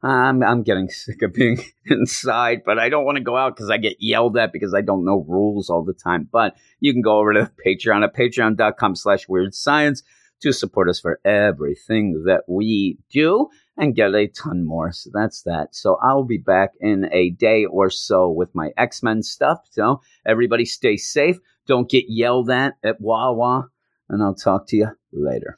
I'm, 0.02 0.42
I'm 0.42 0.62
getting 0.62 0.90
sick 0.90 1.22
of 1.22 1.32
being 1.32 1.64
inside, 1.86 2.62
but 2.66 2.78
I 2.78 2.90
don't 2.90 3.06
want 3.06 3.16
to 3.16 3.24
go 3.24 3.36
out 3.36 3.56
because 3.56 3.70
I 3.70 3.78
get 3.78 3.96
yelled 4.00 4.36
at 4.36 4.52
because 4.52 4.74
I 4.74 4.82
don't 4.82 5.06
know 5.06 5.24
rules 5.26 5.70
all 5.70 5.82
the 5.82 5.94
time. 5.94 6.28
But 6.30 6.56
you 6.80 6.92
can 6.92 7.00
go 7.00 7.18
over 7.18 7.32
to 7.32 7.50
Patreon 7.66 8.04
at 8.04 8.14
patreon.com 8.14 8.96
slash 8.96 9.26
weird 9.28 9.54
science 9.54 10.02
to 10.42 10.52
support 10.52 10.90
us 10.90 11.00
for 11.00 11.20
everything 11.24 12.24
that 12.26 12.42
we 12.46 12.98
do 13.10 13.48
and 13.76 13.94
get 13.94 14.14
a 14.14 14.28
ton 14.28 14.64
more. 14.64 14.92
So 14.92 15.10
that's 15.12 15.42
that. 15.42 15.74
So 15.74 15.98
I'll 16.02 16.24
be 16.24 16.38
back 16.38 16.72
in 16.80 17.08
a 17.12 17.30
day 17.30 17.64
or 17.64 17.90
so 17.90 18.30
with 18.30 18.54
my 18.54 18.70
X 18.76 19.02
Men 19.02 19.22
stuff. 19.22 19.66
So 19.70 20.00
everybody 20.24 20.64
stay 20.64 20.96
safe. 20.96 21.38
Don't 21.66 21.90
get 21.90 22.04
yelled 22.08 22.50
at 22.50 22.74
at 22.84 23.00
Wawa. 23.00 23.68
And 24.08 24.22
I'll 24.22 24.34
talk 24.34 24.66
to 24.68 24.76
you 24.76 24.88
later. 25.12 25.52